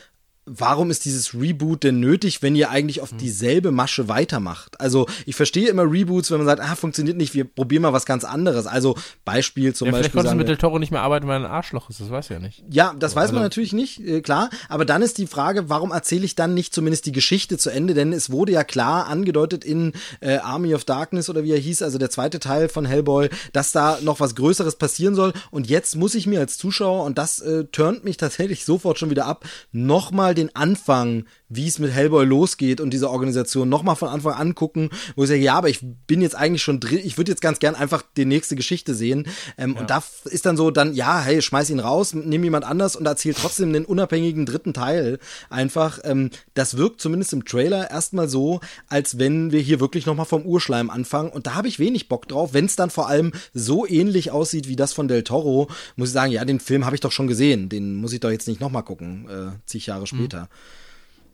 [0.58, 3.18] warum ist dieses Reboot denn nötig, wenn ihr eigentlich auf hm.
[3.18, 4.80] dieselbe Masche weitermacht?
[4.80, 8.06] Also ich verstehe immer Reboots, wenn man sagt, ah, funktioniert nicht, wir probieren mal was
[8.06, 8.66] ganz anderes.
[8.66, 10.02] Also Beispiel zum ja, Beispiel.
[10.02, 12.10] Vielleicht konntest du mit Del Toro nicht mehr arbeiten, weil er ein Arschloch ist, das
[12.10, 12.64] weiß ich ja nicht.
[12.68, 13.34] Ja, das weiß also.
[13.34, 14.50] man natürlich nicht, äh, klar.
[14.68, 17.94] Aber dann ist die Frage, warum erzähle ich dann nicht zumindest die Geschichte zu Ende?
[17.94, 21.82] Denn es wurde ja klar angedeutet in äh, Army of Darkness oder wie er hieß,
[21.82, 25.32] also der zweite Teil von Hellboy, dass da noch was Größeres passieren soll.
[25.50, 29.10] Und jetzt muss ich mir als Zuschauer, und das äh, turnt mich tatsächlich sofort schon
[29.10, 34.08] wieder ab, nochmal den Anfang wie es mit Hellboy losgeht und dieser Organisation nochmal von
[34.08, 37.18] Anfang an gucken, wo ich sage, ja, aber ich bin jetzt eigentlich schon drin, ich
[37.18, 39.26] würde jetzt ganz gern einfach die nächste Geschichte sehen.
[39.58, 39.80] Ähm, ja.
[39.80, 43.04] Und da ist dann so, dann, ja, hey, schmeiß ihn raus, nimm jemand anders und
[43.04, 45.18] erzähl trotzdem den unabhängigen dritten Teil.
[45.50, 50.26] Einfach, ähm, das wirkt zumindest im Trailer erstmal so, als wenn wir hier wirklich nochmal
[50.26, 51.30] vom Urschleim anfangen.
[51.30, 54.68] Und da habe ich wenig Bock drauf, wenn es dann vor allem so ähnlich aussieht
[54.68, 57.26] wie das von Del Toro, muss ich sagen, ja, den Film habe ich doch schon
[57.26, 60.06] gesehen, den muss ich doch jetzt nicht nochmal gucken, äh, zig Jahre mhm.
[60.06, 60.42] später.
[60.42, 60.79] Mhm.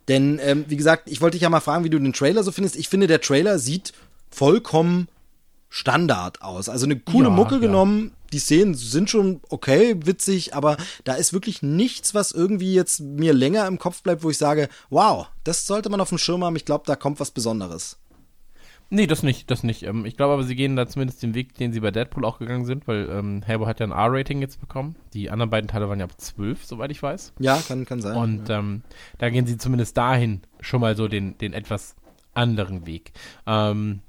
[0.08, 2.52] Denn, ähm, wie gesagt, ich wollte dich ja mal fragen, wie du den Trailer so
[2.52, 2.76] findest.
[2.76, 3.92] Ich finde, der Trailer sieht
[4.30, 5.08] vollkommen
[5.68, 6.68] Standard aus.
[6.68, 7.60] Also eine coole ja, Mucke ja.
[7.60, 8.12] genommen.
[8.32, 13.32] Die Szenen sind schon okay, witzig, aber da ist wirklich nichts, was irgendwie jetzt mir
[13.32, 16.56] länger im Kopf bleibt, wo ich sage, wow, das sollte man auf dem Schirm haben.
[16.56, 17.98] Ich glaube, da kommt was Besonderes.
[18.88, 19.82] Nee, das nicht, das nicht.
[19.82, 22.38] Ähm, ich glaube aber, sie gehen da zumindest den Weg, den sie bei Deadpool auch
[22.38, 24.96] gegangen sind, weil ähm, Hellboy hat ja ein R-Rating jetzt bekommen.
[25.12, 27.32] Die anderen beiden Teile waren ja ab 12, soweit ich weiß.
[27.40, 28.16] Ja, kann, kann sein.
[28.16, 28.58] Und ja.
[28.60, 28.82] ähm,
[29.18, 31.96] da gehen sie zumindest dahin schon mal so den, den etwas
[32.34, 33.12] anderen Weg.
[33.46, 34.00] Ähm,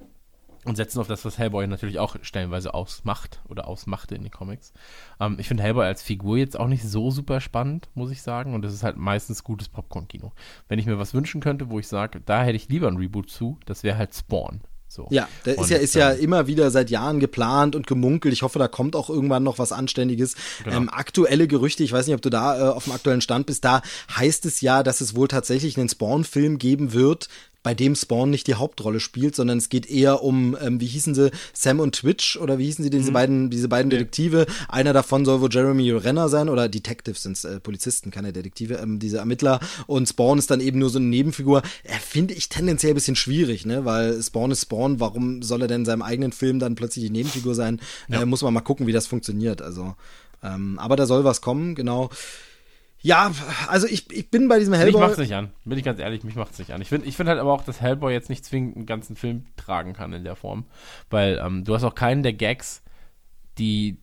[0.67, 4.73] und setzen auf das, was Hellboy natürlich auch stellenweise ausmacht oder ausmachte in den Comics.
[5.19, 8.53] Ähm, ich finde Hellboy als Figur jetzt auch nicht so super spannend, muss ich sagen.
[8.53, 10.31] Und das ist halt meistens gutes Popcorn-Kino.
[10.67, 13.29] Wenn ich mir was wünschen könnte, wo ich sage, da hätte ich lieber ein Reboot
[13.29, 14.61] zu, das wäre halt Spawn.
[14.89, 15.07] So.
[15.11, 18.33] Ja, der ist ja, ist ja immer wieder seit Jahren geplant und gemunkelt.
[18.33, 20.35] Ich hoffe, da kommt auch irgendwann noch was Anständiges.
[20.63, 20.77] Genau.
[20.77, 23.65] Ähm, aktuelle Gerüchte, ich weiß nicht, ob du da äh, auf dem aktuellen Stand bist,
[23.65, 23.81] da
[24.15, 27.27] heißt es ja, dass es wohl tatsächlich einen Spawn-Film geben wird,
[27.67, 31.13] bei dem Spawn nicht die Hauptrolle spielt, sondern es geht eher um, ähm, wie hießen
[31.13, 33.13] sie, Sam und Twitch oder wie hießen sie, diese mhm.
[33.13, 34.45] beiden, diese beiden Detektive.
[34.69, 38.99] Einer davon soll wohl Jeremy Renner sein oder Detectives sind äh, Polizisten, keine Detektive, ähm,
[38.99, 39.59] diese Ermittler.
[39.85, 41.61] Und Spawn ist dann eben nur so eine Nebenfigur.
[41.83, 43.83] Äh, Finde ich tendenziell ein bisschen schwierig, ne?
[43.83, 47.11] Weil Spawn ist Spawn, warum soll er denn in seinem eigenen Film dann plötzlich die
[47.11, 47.81] Nebenfigur sein?
[48.07, 48.21] Ja.
[48.21, 49.61] Äh, muss man mal gucken, wie das funktioniert.
[49.61, 49.93] Also,
[50.41, 52.11] ähm, aber da soll was kommen, genau.
[53.07, 53.31] Ja,
[53.69, 54.99] also ich, ich bin bei diesem Hellboy.
[54.99, 56.81] Mich macht's nicht an, bin ich ganz ehrlich, mich macht's nicht an.
[56.81, 59.45] Ich finde ich find halt aber auch, dass Hellboy jetzt nicht zwingend einen ganzen Film
[59.55, 60.65] tragen kann in der Form.
[61.09, 62.83] Weil ähm, du hast auch keinen der Gags,
[63.59, 63.97] die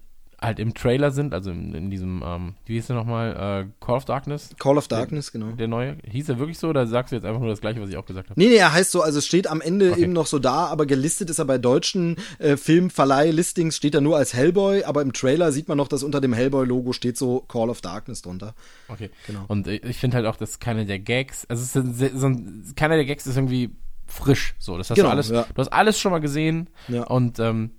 [0.44, 3.96] halt im Trailer sind, also in, in diesem, ähm, wie hieß der nochmal, äh, Call
[3.96, 4.50] of Darkness?
[4.58, 5.52] Call of Darkness, der, genau.
[5.52, 5.96] Der neue.
[6.08, 8.06] Hieß er wirklich so oder sagst du jetzt einfach nur das gleiche, was ich auch
[8.06, 8.40] gesagt habe?
[8.40, 10.02] Nee, nee, er heißt so, also es steht am Ende okay.
[10.02, 14.16] eben noch so da, aber gelistet ist er bei deutschen äh, Filmverleih-Listings, steht er nur
[14.16, 17.70] als Hellboy, aber im Trailer sieht man noch, dass unter dem Hellboy-Logo steht so Call
[17.70, 18.54] of Darkness drunter.
[18.88, 19.44] Okay, genau.
[19.48, 23.04] Und äh, ich finde halt auch, dass keine der Gags, also so ein, keiner der
[23.04, 23.70] Gags ist irgendwie
[24.06, 24.76] frisch, so.
[24.78, 25.42] Das hast genau, du alles, ja.
[25.42, 27.04] du hast alles schon mal gesehen ja.
[27.04, 27.70] und ähm,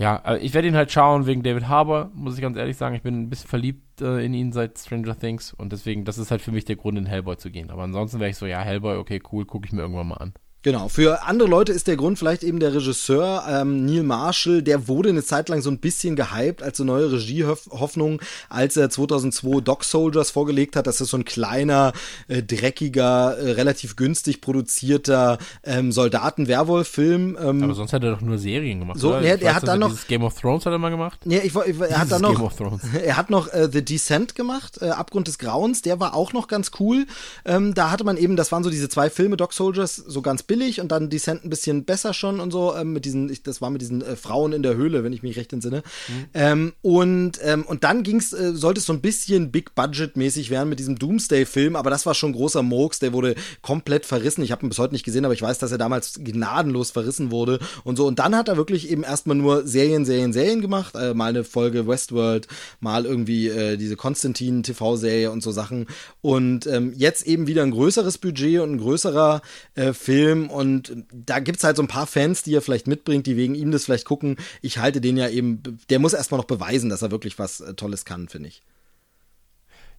[0.00, 2.94] ja, äh, ich werde ihn halt schauen wegen David Harbour, muss ich ganz ehrlich sagen.
[2.94, 6.30] Ich bin ein bisschen verliebt äh, in ihn seit Stranger Things und deswegen, das ist
[6.30, 7.68] halt für mich der Grund, in Hellboy zu gehen.
[7.70, 10.32] Aber ansonsten wäre ich so, ja, Hellboy, okay, cool, gucke ich mir irgendwann mal an.
[10.62, 14.88] Genau, für andere Leute ist der Grund vielleicht eben der Regisseur ähm, Neil Marshall, der
[14.88, 19.62] wurde eine Zeit lang so ein bisschen gehypt als so neue Regiehoffnung, als er 2002
[19.62, 20.86] Dog Soldiers vorgelegt hat.
[20.86, 21.94] Das ist so ein kleiner,
[22.28, 27.38] äh, dreckiger, äh, relativ günstig produzierter ähm, Soldaten-Werwolf-Film.
[27.40, 28.98] Ähm, Aber sonst hat er doch nur Serien gemacht.
[28.98, 29.22] So, oder?
[29.22, 31.20] er, er hat dann noch Game of Thrones hat er mal gemacht.
[31.24, 32.52] Ja, ich, ich, er hat dann noch,
[33.02, 35.80] er hat noch äh, The Descent gemacht, äh, Abgrund des Grauens.
[35.80, 37.06] Der war auch noch ganz cool.
[37.46, 40.42] Ähm, da hatte man eben, das waren so diese zwei Filme, Dog Soldiers, so ganz
[40.50, 43.62] billig und dann Descent ein bisschen besser schon und so, ähm, mit diesen, ich, das
[43.62, 45.84] war mit diesen äh, Frauen in der Höhle, wenn ich mich recht entsinne.
[46.08, 46.24] Mhm.
[46.34, 50.68] Ähm, und, ähm, und dann ging's, äh, sollte es so ein bisschen Big Budget-mäßig werden
[50.68, 54.42] mit diesem Doomsday-Film, aber das war schon großer Murks, der wurde komplett verrissen.
[54.42, 57.30] Ich habe ihn bis heute nicht gesehen, aber ich weiß, dass er damals gnadenlos verrissen
[57.30, 58.08] wurde und so.
[58.08, 60.96] Und dann hat er wirklich eben erstmal nur Serien, Serien, Serien gemacht.
[60.96, 62.48] Äh, mal eine Folge Westworld,
[62.80, 65.86] mal irgendwie äh, diese Konstantin-TV-Serie und so Sachen.
[66.22, 69.42] Und ähm, jetzt eben wieder ein größeres Budget und ein größerer
[69.76, 70.39] äh, Film.
[70.48, 73.70] Und da gibt's halt so ein paar Fans, die er vielleicht mitbringt, die wegen ihm
[73.70, 74.36] das vielleicht gucken.
[74.62, 77.74] Ich halte den ja eben, der muss erstmal noch beweisen, dass er wirklich was äh,
[77.74, 78.62] Tolles kann, finde ich.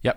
[0.00, 0.16] Ja,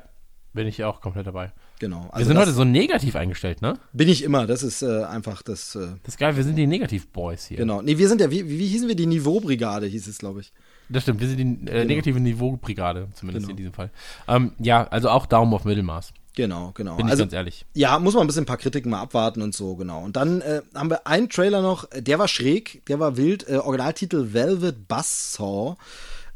[0.53, 1.51] bin ich auch komplett dabei.
[1.79, 2.07] Genau.
[2.11, 3.77] Also wir sind heute so negativ eingestellt, ne?
[3.91, 4.47] Bin ich immer.
[4.47, 5.75] Das ist äh, einfach das.
[5.75, 7.57] Äh, das ist geil, wir sind die Negativ-Boys hier.
[7.57, 7.81] Genau.
[7.81, 8.95] Nee, wir sind ja, wie, wie hießen wir?
[8.95, 10.53] Die Niveaubrigade hieß es, glaube ich.
[10.87, 11.85] Das stimmt, wir sind die äh, genau.
[11.85, 13.51] negative Niveaubrigade, zumindest genau.
[13.51, 13.91] in diesem Fall.
[14.27, 16.13] Ähm, ja, also auch Daumen auf Mittelmaß.
[16.35, 16.97] Genau, genau.
[16.97, 17.65] Bin ich also, ganz ehrlich.
[17.73, 20.03] Ja, muss man ein bisschen ein paar Kritiken mal abwarten und so, genau.
[20.03, 23.47] Und dann äh, haben wir einen Trailer noch, der war schräg, der war wild.
[23.47, 25.77] Äh, Originaltitel Velvet Buzzsaw.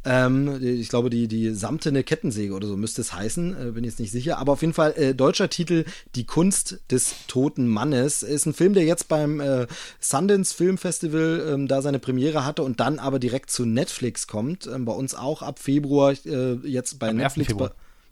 [0.05, 3.99] Ähm, ich glaube, die, die samtene Kettensäge oder so müsste es heißen, äh, bin jetzt
[3.99, 4.37] nicht sicher.
[4.37, 5.83] Aber auf jeden Fall, äh, deutscher Titel
[6.15, 8.23] Die Kunst des toten Mannes.
[8.23, 9.67] Ist ein Film, der jetzt beim äh,
[9.99, 14.67] Sundance Film Festival ähm, da seine Premiere hatte und dann aber direkt zu Netflix kommt.
[14.67, 17.53] Ähm, bei uns auch ab Februar äh, jetzt bei Am Netflix.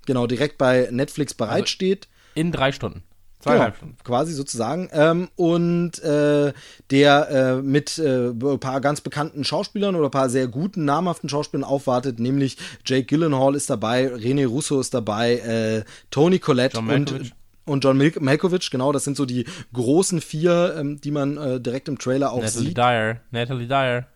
[0.08, 2.08] Genau, direkt bei Netflix also bereitsteht.
[2.08, 3.04] Also in drei Stunden.
[3.40, 4.04] Zweieinhalb genau, Stunden.
[4.04, 4.90] Quasi sozusagen.
[4.92, 6.54] Ähm, und äh,
[6.90, 11.30] der äh, mit äh, ein paar ganz bekannten Schauspielern oder ein paar sehr guten, namhaften
[11.30, 17.34] Schauspielern aufwartet, nämlich Jake Gyllenhaal ist dabei, René Russo ist dabei, äh, Tony Collette und
[17.66, 21.60] und John Mil Malkovich, genau, das sind so die großen vier, ähm, die man äh,
[21.60, 22.78] direkt im Trailer auch Natalie sieht.
[22.78, 24.08] Dyer, Natalie Dyer.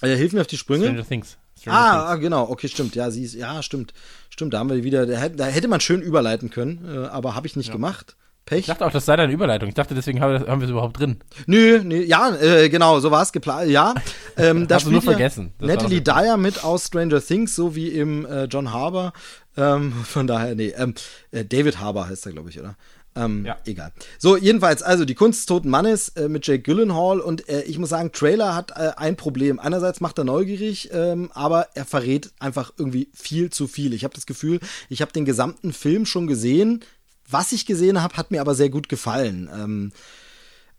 [0.00, 0.84] Äh, hilf mir auf die Sprünge.
[0.84, 1.38] Stranger Things.
[1.70, 2.94] Ah, ah, genau, okay, stimmt.
[2.94, 3.92] Ja, sie ist, ja, stimmt.
[4.30, 7.46] Stimmt, da haben wir wieder, da, da hätte man schön überleiten können, äh, aber habe
[7.46, 7.72] ich nicht ja.
[7.74, 8.16] gemacht.
[8.44, 8.60] Pech.
[8.60, 9.68] Ich dachte auch, das sei deine Überleitung.
[9.68, 11.20] Ich dachte, deswegen haben wir, haben wir es überhaupt drin.
[11.46, 13.70] Nö, nö ja, äh, genau, so war es geplant.
[13.70, 13.94] Ja,
[14.36, 15.52] ähm, da Hast du nur vergessen.
[15.58, 19.12] Das Natalie Dyer mit aus Stranger Things, so wie im äh, John Harbour.
[19.56, 20.94] Ähm, von daher, nee, ähm,
[21.30, 22.76] äh, David Harbour heißt er, glaube ich, oder?
[23.14, 23.58] Ähm, ja.
[23.66, 23.92] Egal.
[24.18, 27.78] So, jedenfalls, also die Kunst des toten Mannes äh, mit Jake Gyllenhaal und äh, ich
[27.78, 29.58] muss sagen, Trailer hat äh, ein Problem.
[29.58, 33.92] Einerseits macht er neugierig, ähm, aber er verrät einfach irgendwie viel zu viel.
[33.92, 36.84] Ich habe das Gefühl, ich habe den gesamten Film schon gesehen,
[37.28, 39.48] was ich gesehen habe, hat mir aber sehr gut gefallen.
[39.52, 39.92] Ähm,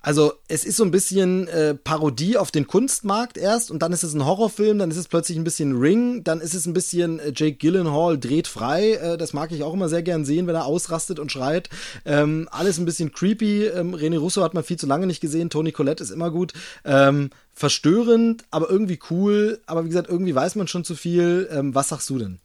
[0.04, 4.04] also es ist so ein bisschen äh, Parodie auf den Kunstmarkt erst und dann ist
[4.04, 7.20] es ein Horrorfilm, dann ist es plötzlich ein bisschen Ring, dann ist es ein bisschen
[7.20, 8.95] äh, Jake Gyllenhaal dreht frei.
[8.95, 11.70] Äh, das mag ich auch immer sehr gern sehen, wenn er ausrastet und schreit.
[12.04, 13.68] Ähm, alles ein bisschen creepy.
[13.68, 15.49] Ähm, René Russo hat man viel zu lange nicht gesehen.
[15.49, 16.51] Tony Collette ist immer gut.
[16.84, 19.62] Ähm, verstörend, aber irgendwie cool.
[19.68, 21.47] Aber wie gesagt, irgendwie weiß man schon zu viel.
[21.49, 22.39] Ähm, was sagst du denn?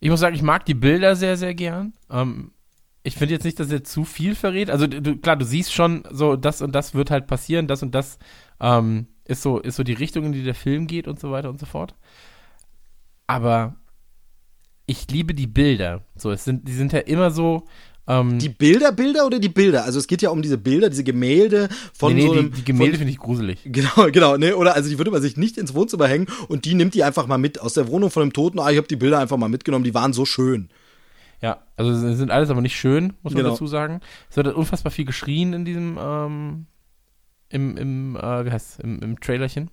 [0.00, 1.92] Ich muss sagen, ich mag die Bilder sehr, sehr gern.
[2.10, 2.52] Ähm,
[3.02, 4.70] ich finde jetzt nicht, dass er zu viel verrät.
[4.70, 7.94] Also du, klar, du siehst schon, so das und das wird halt passieren, das und
[7.94, 8.18] das
[8.60, 11.48] ähm, ist so ist so die Richtung, in die der Film geht und so weiter
[11.48, 11.94] und so fort.
[13.26, 13.76] Aber
[14.86, 16.02] ich liebe die Bilder.
[16.16, 17.66] So, es sind die sind ja immer so
[18.08, 19.84] ähm, die Bilder, Bilder oder die Bilder?
[19.84, 22.56] Also es geht ja um diese Bilder, diese Gemälde von nee, nee, so einem, die,
[22.58, 23.60] die Gemälde finde ich gruselig.
[23.64, 24.56] Genau, genau, ne?
[24.56, 27.26] Oder also die würde man sich nicht ins Wohnzimmer hängen und die nimmt die einfach
[27.26, 28.58] mal mit aus der Wohnung von einem Toten.
[28.58, 30.70] Ah, ich habe die Bilder einfach mal mitgenommen, die waren so schön.
[31.40, 33.50] Ja, also sind alles aber nicht schön, muss man genau.
[33.54, 34.00] dazu sagen.
[34.28, 36.66] Es wird unfassbar viel geschrien in diesem, ähm,
[37.48, 39.70] im, im, äh, wie heißt im, im Trailerchen.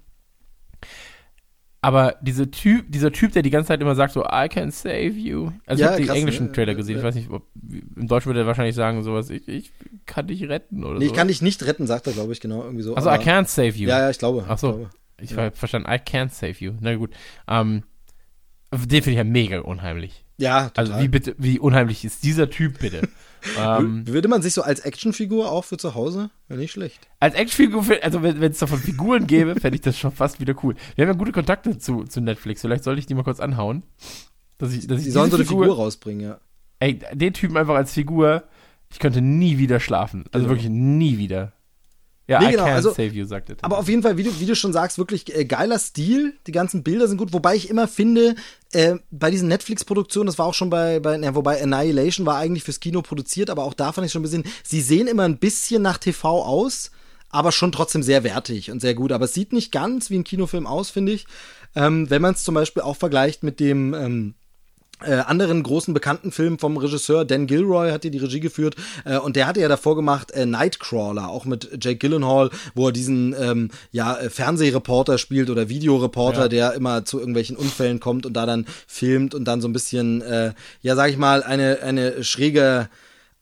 [1.81, 5.09] Aber diese typ, dieser Typ, der die ganze Zeit immer sagt so, I can save
[5.11, 5.51] you.
[5.67, 6.51] Also ja, ich habe die englischen ne?
[6.51, 6.97] Trailer gesehen.
[6.97, 7.43] Ich weiß nicht, ob,
[7.95, 9.71] im Deutschen würde er wahrscheinlich sagen sowas, ich, ich
[10.07, 11.11] kann dich retten oder nee, so.
[11.11, 12.63] ich kann dich nicht retten, sagt er, glaube ich, genau.
[12.63, 12.95] Irgendwie so.
[12.95, 13.87] Also I can't save you.
[13.87, 14.45] Ja, ja, ich glaube.
[14.47, 14.89] Ach so.
[15.17, 15.43] Ich, ich ja.
[15.43, 16.73] habe verstanden, I can't save you.
[16.79, 17.11] Na gut.
[17.47, 17.83] Ähm,
[18.71, 20.24] den finde ich ja mega unheimlich.
[20.37, 20.91] Ja, total.
[20.91, 23.07] Also wie bitte, wie unheimlich ist dieser Typ bitte?
[23.59, 26.29] ähm, Würde man sich so als Actionfigur auch für zu Hause?
[26.47, 27.07] Wäre nicht schlecht.
[27.19, 30.75] Als Actionfigur, also wenn es davon Figuren gäbe, fände ich das schon fast wieder cool.
[30.95, 32.61] Wir haben ja gute Kontakte zu, zu Netflix.
[32.61, 33.83] Vielleicht sollte ich die mal kurz anhauen.
[34.57, 36.39] Dass ich, dass ich die sollen so eine Figur, Figur rausbringen, ja.
[36.79, 38.43] Ey, den Typen einfach als Figur,
[38.91, 40.25] ich könnte nie wieder schlafen.
[40.31, 40.57] Also genau.
[40.57, 41.53] wirklich nie wieder.
[42.27, 43.57] Ja, nee, I genau, also, save you, sagt er.
[43.61, 46.33] Aber auf jeden Fall, wie du, wie du schon sagst, wirklich äh, geiler Stil.
[46.47, 47.33] Die ganzen Bilder sind gut.
[47.33, 48.35] Wobei ich immer finde,
[48.73, 52.63] äh, bei diesen Netflix-Produktionen, das war auch schon bei, bei ja, wobei Annihilation war eigentlich
[52.63, 55.37] fürs Kino produziert, aber auch da fand ich schon ein bisschen, sie sehen immer ein
[55.37, 56.89] bisschen nach TV aus,
[57.29, 59.11] aber schon trotzdem sehr wertig und sehr gut.
[59.11, 61.27] Aber es sieht nicht ganz wie ein Kinofilm aus, finde ich.
[61.75, 64.35] Ähm, wenn man es zum Beispiel auch vergleicht mit dem, ähm,
[65.03, 69.17] äh, anderen großen bekannten Film vom Regisseur Dan Gilroy hat hier die Regie geführt äh,
[69.17, 73.35] und der hatte ja davor gemacht äh, Nightcrawler, auch mit Jake Gyllenhaal, wo er diesen
[73.37, 76.47] ähm, ja äh, Fernsehreporter spielt oder Videoreporter, ja.
[76.47, 80.21] der immer zu irgendwelchen Unfällen kommt und da dann filmt und dann so ein bisschen
[80.21, 82.87] äh, ja sag ich mal eine eine schräge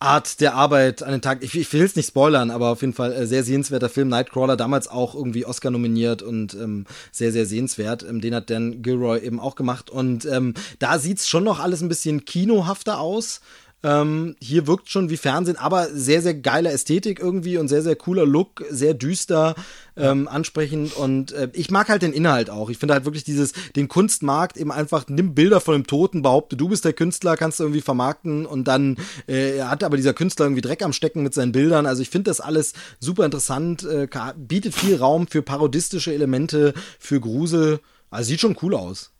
[0.03, 1.43] Art der Arbeit an den Tag.
[1.43, 4.09] Ich, ich will es nicht spoilern, aber auf jeden Fall äh, sehr sehenswerter Film.
[4.09, 8.03] Nightcrawler damals auch irgendwie Oscar nominiert und ähm, sehr, sehr sehenswert.
[8.03, 9.89] Ähm, den hat Dan Gilroy eben auch gemacht.
[9.89, 13.39] Und ähm, da sieht's schon noch alles ein bisschen kinohafter aus.
[13.84, 17.95] Ähm, hier wirkt schon wie Fernsehen, aber sehr, sehr geile Ästhetik irgendwie und sehr, sehr
[17.97, 19.55] cooler Look, sehr düster,
[19.97, 22.69] ähm, ansprechend und äh, ich mag halt den Inhalt auch.
[22.69, 26.55] Ich finde halt wirklich dieses, den Kunstmarkt eben einfach, nimm Bilder von dem Toten, behaupte,
[26.55, 30.45] du bist der Künstler, kannst du irgendwie vermarkten und dann äh, hat aber dieser Künstler
[30.45, 31.86] irgendwie Dreck am Stecken mit seinen Bildern.
[31.86, 34.07] Also ich finde das alles super interessant, äh,
[34.38, 37.79] bietet viel Raum für parodistische Elemente, für Grusel.
[38.09, 39.12] Also sieht schon cool aus.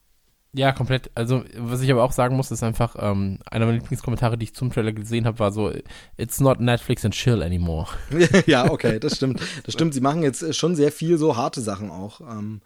[0.56, 1.10] Ja, komplett.
[1.16, 4.54] Also, was ich aber auch sagen muss, ist einfach, ähm, einer meiner Lieblingskommentare, die ich
[4.54, 5.72] zum Trailer gesehen habe, war so,
[6.18, 7.88] it's not Netflix and chill anymore.
[8.45, 9.41] ja, okay, das stimmt.
[9.66, 9.95] Das stimmt.
[9.95, 12.22] Sie machen jetzt schon sehr viel so harte Sachen auch.
[12.22, 12.62] Ähm,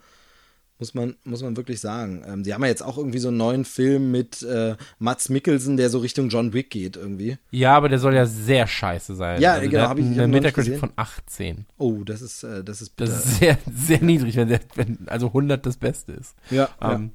[0.79, 2.23] muss man, muss man wirklich sagen.
[2.27, 5.77] Ähm, die haben ja jetzt auch irgendwie so einen neuen Film mit äh, Mats Mikkelsen,
[5.77, 7.37] der so Richtung John Wick geht irgendwie.
[7.51, 9.41] Ja, aber der soll ja sehr scheiße sein.
[9.41, 11.65] Ja, also genau, habe ich eine Metacritic von 18.
[11.77, 13.11] Oh, das ist, äh, das ist bitter.
[13.11, 16.35] Das ist sehr, sehr niedrig, wenn, der, wenn also 100 das Beste ist.
[16.51, 17.09] Ja, ähm, ja.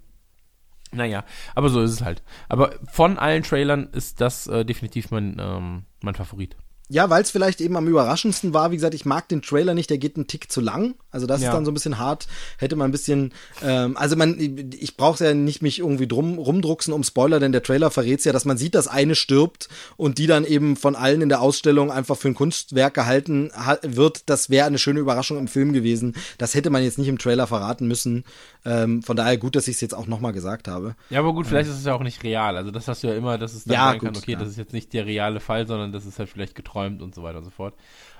[0.92, 1.24] Naja,
[1.54, 2.22] aber so ist es halt.
[2.48, 6.56] Aber von allen Trailern ist das äh, definitiv mein, ähm, mein Favorit.
[6.88, 8.70] Ja, weil es vielleicht eben am überraschendsten war.
[8.70, 10.94] Wie gesagt, ich mag den Trailer nicht, der geht einen Tick zu lang.
[11.12, 11.48] Also das ja.
[11.48, 12.26] ist dann so ein bisschen hart.
[12.56, 13.32] Hätte man ein bisschen,
[13.62, 17.62] ähm, also man, ich brauche ja nicht mich irgendwie drum rumdrucksen um Spoiler, denn der
[17.62, 21.22] Trailer verrät ja, dass man sieht, dass eine stirbt und die dann eben von allen
[21.22, 23.50] in der Ausstellung einfach für ein Kunstwerk gehalten
[23.82, 24.28] wird.
[24.28, 26.14] Das wäre eine schöne Überraschung im Film gewesen.
[26.38, 28.24] Das hätte man jetzt nicht im Trailer verraten müssen.
[28.64, 30.94] Ähm, von daher gut, dass ich es jetzt auch nochmal gesagt habe.
[31.10, 31.72] Ja, aber gut, vielleicht ähm.
[31.72, 32.56] ist es ja auch nicht real.
[32.56, 34.38] Also das hast du ja immer, dass es dann ja, sein gut, kann, okay, ja.
[34.38, 37.22] das ist jetzt nicht der reale Fall, sondern das ist halt vielleicht geträumt und so
[37.22, 37.74] weiter und so fort.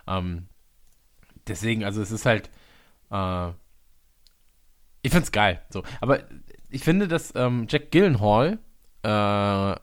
[0.07, 0.47] Ähm,
[1.47, 2.51] deswegen, also es ist halt,
[3.13, 3.51] äh,
[5.03, 5.61] ich find's geil.
[5.71, 6.21] So, aber
[6.71, 8.59] ich finde, dass ähm, Jack Gillenhall
[9.03, 9.77] äh,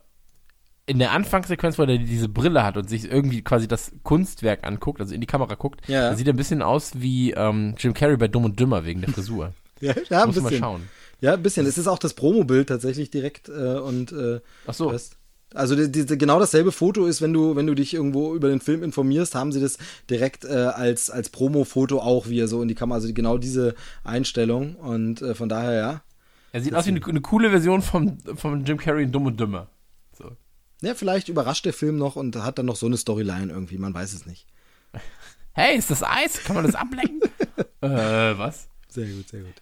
[0.89, 4.99] in der Anfangssequenz, wo er diese Brille hat und sich irgendwie quasi das Kunstwerk anguckt,
[4.99, 6.15] also in die Kamera guckt, ja.
[6.15, 9.11] sieht er ein bisschen aus wie ähm, Jim Carrey bei Dumm und Dümmer wegen der
[9.11, 9.53] Frisur.
[9.81, 10.43] Ja, ja ein Muss bisschen.
[10.43, 10.89] mal schauen.
[11.21, 11.65] Ja, ein bisschen.
[11.65, 14.91] Es ist auch das Promobild tatsächlich direkt äh, und äh, Ach so.
[14.91, 15.11] Das,
[15.53, 18.59] also die, die, genau dasselbe Foto ist, wenn du, wenn du dich irgendwo über den
[18.59, 19.77] Film informierst, haben sie das
[20.09, 23.75] direkt äh, als, als Promo-Foto auch, wie er so in die Kamera, also genau diese
[24.03, 24.75] Einstellung.
[24.75, 26.01] Und äh, von daher, ja.
[26.51, 29.39] Er sieht aus wie eine, eine, coole Version von, von Jim Carrey in Dumm und
[29.39, 29.69] Dümmer.
[30.17, 30.31] So.
[30.81, 33.93] Ja, vielleicht überrascht der Film noch und hat dann noch so eine Storyline irgendwie, man
[33.93, 34.47] weiß es nicht.
[35.53, 36.43] Hey, ist das Eis?
[36.45, 37.19] Kann man das ablenken?
[37.81, 37.89] äh,
[38.37, 38.69] was?
[38.87, 39.55] Sehr gut, sehr gut.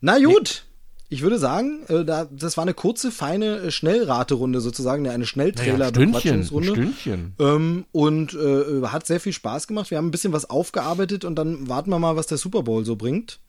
[0.00, 0.64] Na gut.
[1.12, 6.68] Ich würde sagen, äh, da, das war eine kurze, feine äh, Schnellraterunde sozusagen, eine Schnelltrailer-Bequatschungsrunde.
[6.68, 7.34] Ja, Stündchen.
[7.40, 9.90] Ähm, und äh, hat sehr viel Spaß gemacht.
[9.90, 12.84] Wir haben ein bisschen was aufgearbeitet und dann warten wir mal, was der Super Bowl
[12.84, 13.40] so bringt.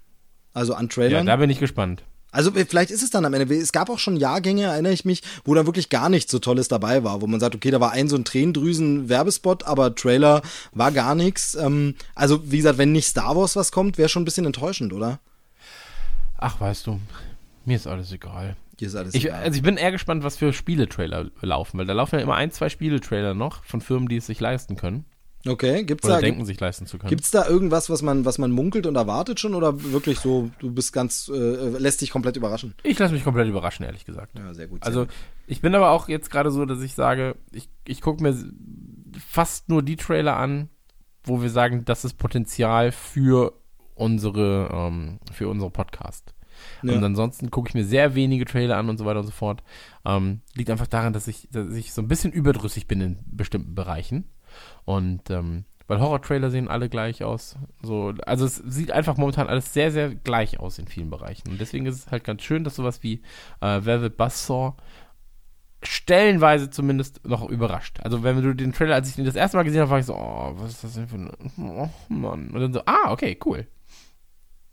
[0.53, 1.27] Also an Trailern.
[1.27, 2.03] Ja, da bin ich gespannt.
[2.31, 3.53] Also äh, vielleicht ist es dann am Ende.
[3.55, 6.67] Es gab auch schon Jahrgänge, erinnere ich mich, wo da wirklich gar nichts so Tolles
[6.67, 10.41] dabei war, wo man sagt, okay, da war ein so ein Tränendrüsen-Werbespot, aber Trailer
[10.71, 11.53] war gar nichts.
[11.53, 14.93] Ähm, also wie gesagt, wenn nicht Star Wars was kommt, wäre schon ein bisschen enttäuschend,
[14.93, 15.19] oder?
[16.39, 16.99] Ach, weißt du,
[17.65, 18.55] mir ist alles egal.
[18.79, 19.43] Dir ist alles Ich, egal.
[19.43, 22.51] also ich bin eher gespannt, was für Spieletrailer laufen, weil da laufen ja immer ein,
[22.51, 25.05] zwei Spieletrailer noch von Firmen, die es sich leisten können.
[25.47, 27.09] Okay, gibt's Oder da, denken, sich leisten zu können.
[27.09, 30.71] gibt's da irgendwas, was man, was man munkelt und erwartet schon oder wirklich so, du
[30.71, 32.75] bist ganz, äh, lässt dich komplett überraschen?
[32.83, 34.37] Ich lasse mich komplett überraschen, ehrlich gesagt.
[34.37, 34.83] Ja, sehr gut.
[34.83, 35.13] Sehr Also gut.
[35.47, 38.35] ich bin aber auch jetzt gerade so, dass ich sage, ich, ich gucke mir
[39.19, 40.69] fast nur die Trailer an,
[41.23, 43.53] wo wir sagen, das ist Potenzial für
[43.95, 46.33] unsere, ähm, für unsere Podcast.
[46.81, 46.93] Ja.
[46.93, 49.63] Und ansonsten gucke ich mir sehr wenige Trailer an und so weiter und so fort.
[50.05, 53.75] Ähm, liegt einfach daran, dass ich, dass ich so ein bisschen überdrüssig bin in bestimmten
[53.75, 54.25] Bereichen.
[54.85, 57.57] Und ähm, weil Horror-Trailer sehen alle gleich aus.
[57.81, 61.49] So, also es sieht einfach momentan alles sehr, sehr gleich aus in vielen Bereichen.
[61.49, 63.21] Und deswegen ist es halt ganz schön, dass sowas wie
[63.59, 64.75] äh, Velvet Buzzsaw
[65.83, 67.99] stellenweise zumindest noch überrascht.
[68.03, 70.05] Also wenn du den Trailer, als ich den das erste Mal gesehen habe, war ich
[70.05, 72.51] so, oh, was ist das denn für ein, oh Mann.
[72.51, 73.67] Und dann so, ah, okay, cool.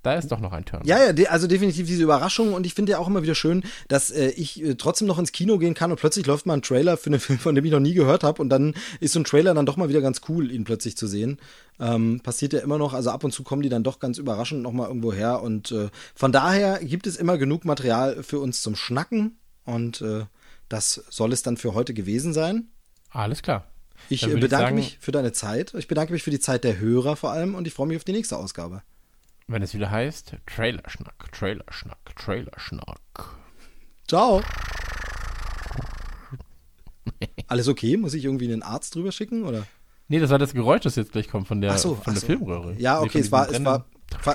[0.09, 0.83] Da ist doch noch ein Turn.
[0.87, 4.11] Ja, ja, also definitiv diese Überraschung und ich finde ja auch immer wieder schön, dass
[4.11, 6.97] äh, ich äh, trotzdem noch ins Kino gehen kann und plötzlich läuft mal ein Trailer
[6.97, 9.25] für einen Film, von dem ich noch nie gehört habe und dann ist so ein
[9.25, 11.39] Trailer dann doch mal wieder ganz cool, ihn plötzlich zu sehen.
[11.79, 14.63] Ähm, passiert ja immer noch, also ab und zu kommen die dann doch ganz überraschend
[14.63, 18.63] noch mal irgendwo her und äh, von daher gibt es immer genug Material für uns
[18.63, 20.25] zum Schnacken und äh,
[20.71, 22.69] das soll es dann für heute gewesen sein.
[23.11, 23.67] Alles klar.
[24.09, 25.75] Ich äh, würde ich bedanke sagen- mich für deine Zeit.
[25.75, 28.05] Ich bedanke mich für die Zeit der Hörer vor allem und ich freue mich auf
[28.05, 28.83] die nächste Ausgabe.
[29.51, 33.37] Wenn es wieder heißt, Trailerschnack, Trailerschnack, Trailerschnack.
[34.07, 34.43] Ciao.
[37.47, 37.97] Alles okay?
[37.97, 39.67] Muss ich irgendwie einen Arzt drüber schicken oder?
[40.09, 42.27] Nee, das war das Geräusch, das jetzt gleich kommt von der, so, von der so.
[42.27, 42.75] Filmröhre.
[42.79, 43.87] Ja, okay, es war, es war,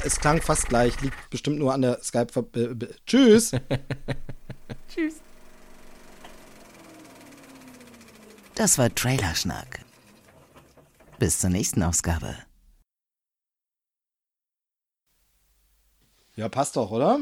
[0.03, 0.99] es klang fast gleich.
[1.01, 2.27] Liegt bestimmt nur an der Skype.
[3.05, 3.51] Tschüss.
[4.89, 5.21] Tschüss.
[8.55, 9.85] Das war Trailerschnack.
[11.19, 12.35] bis zur nächsten Ausgabe.
[16.35, 17.19] Ja, passt doch, oder?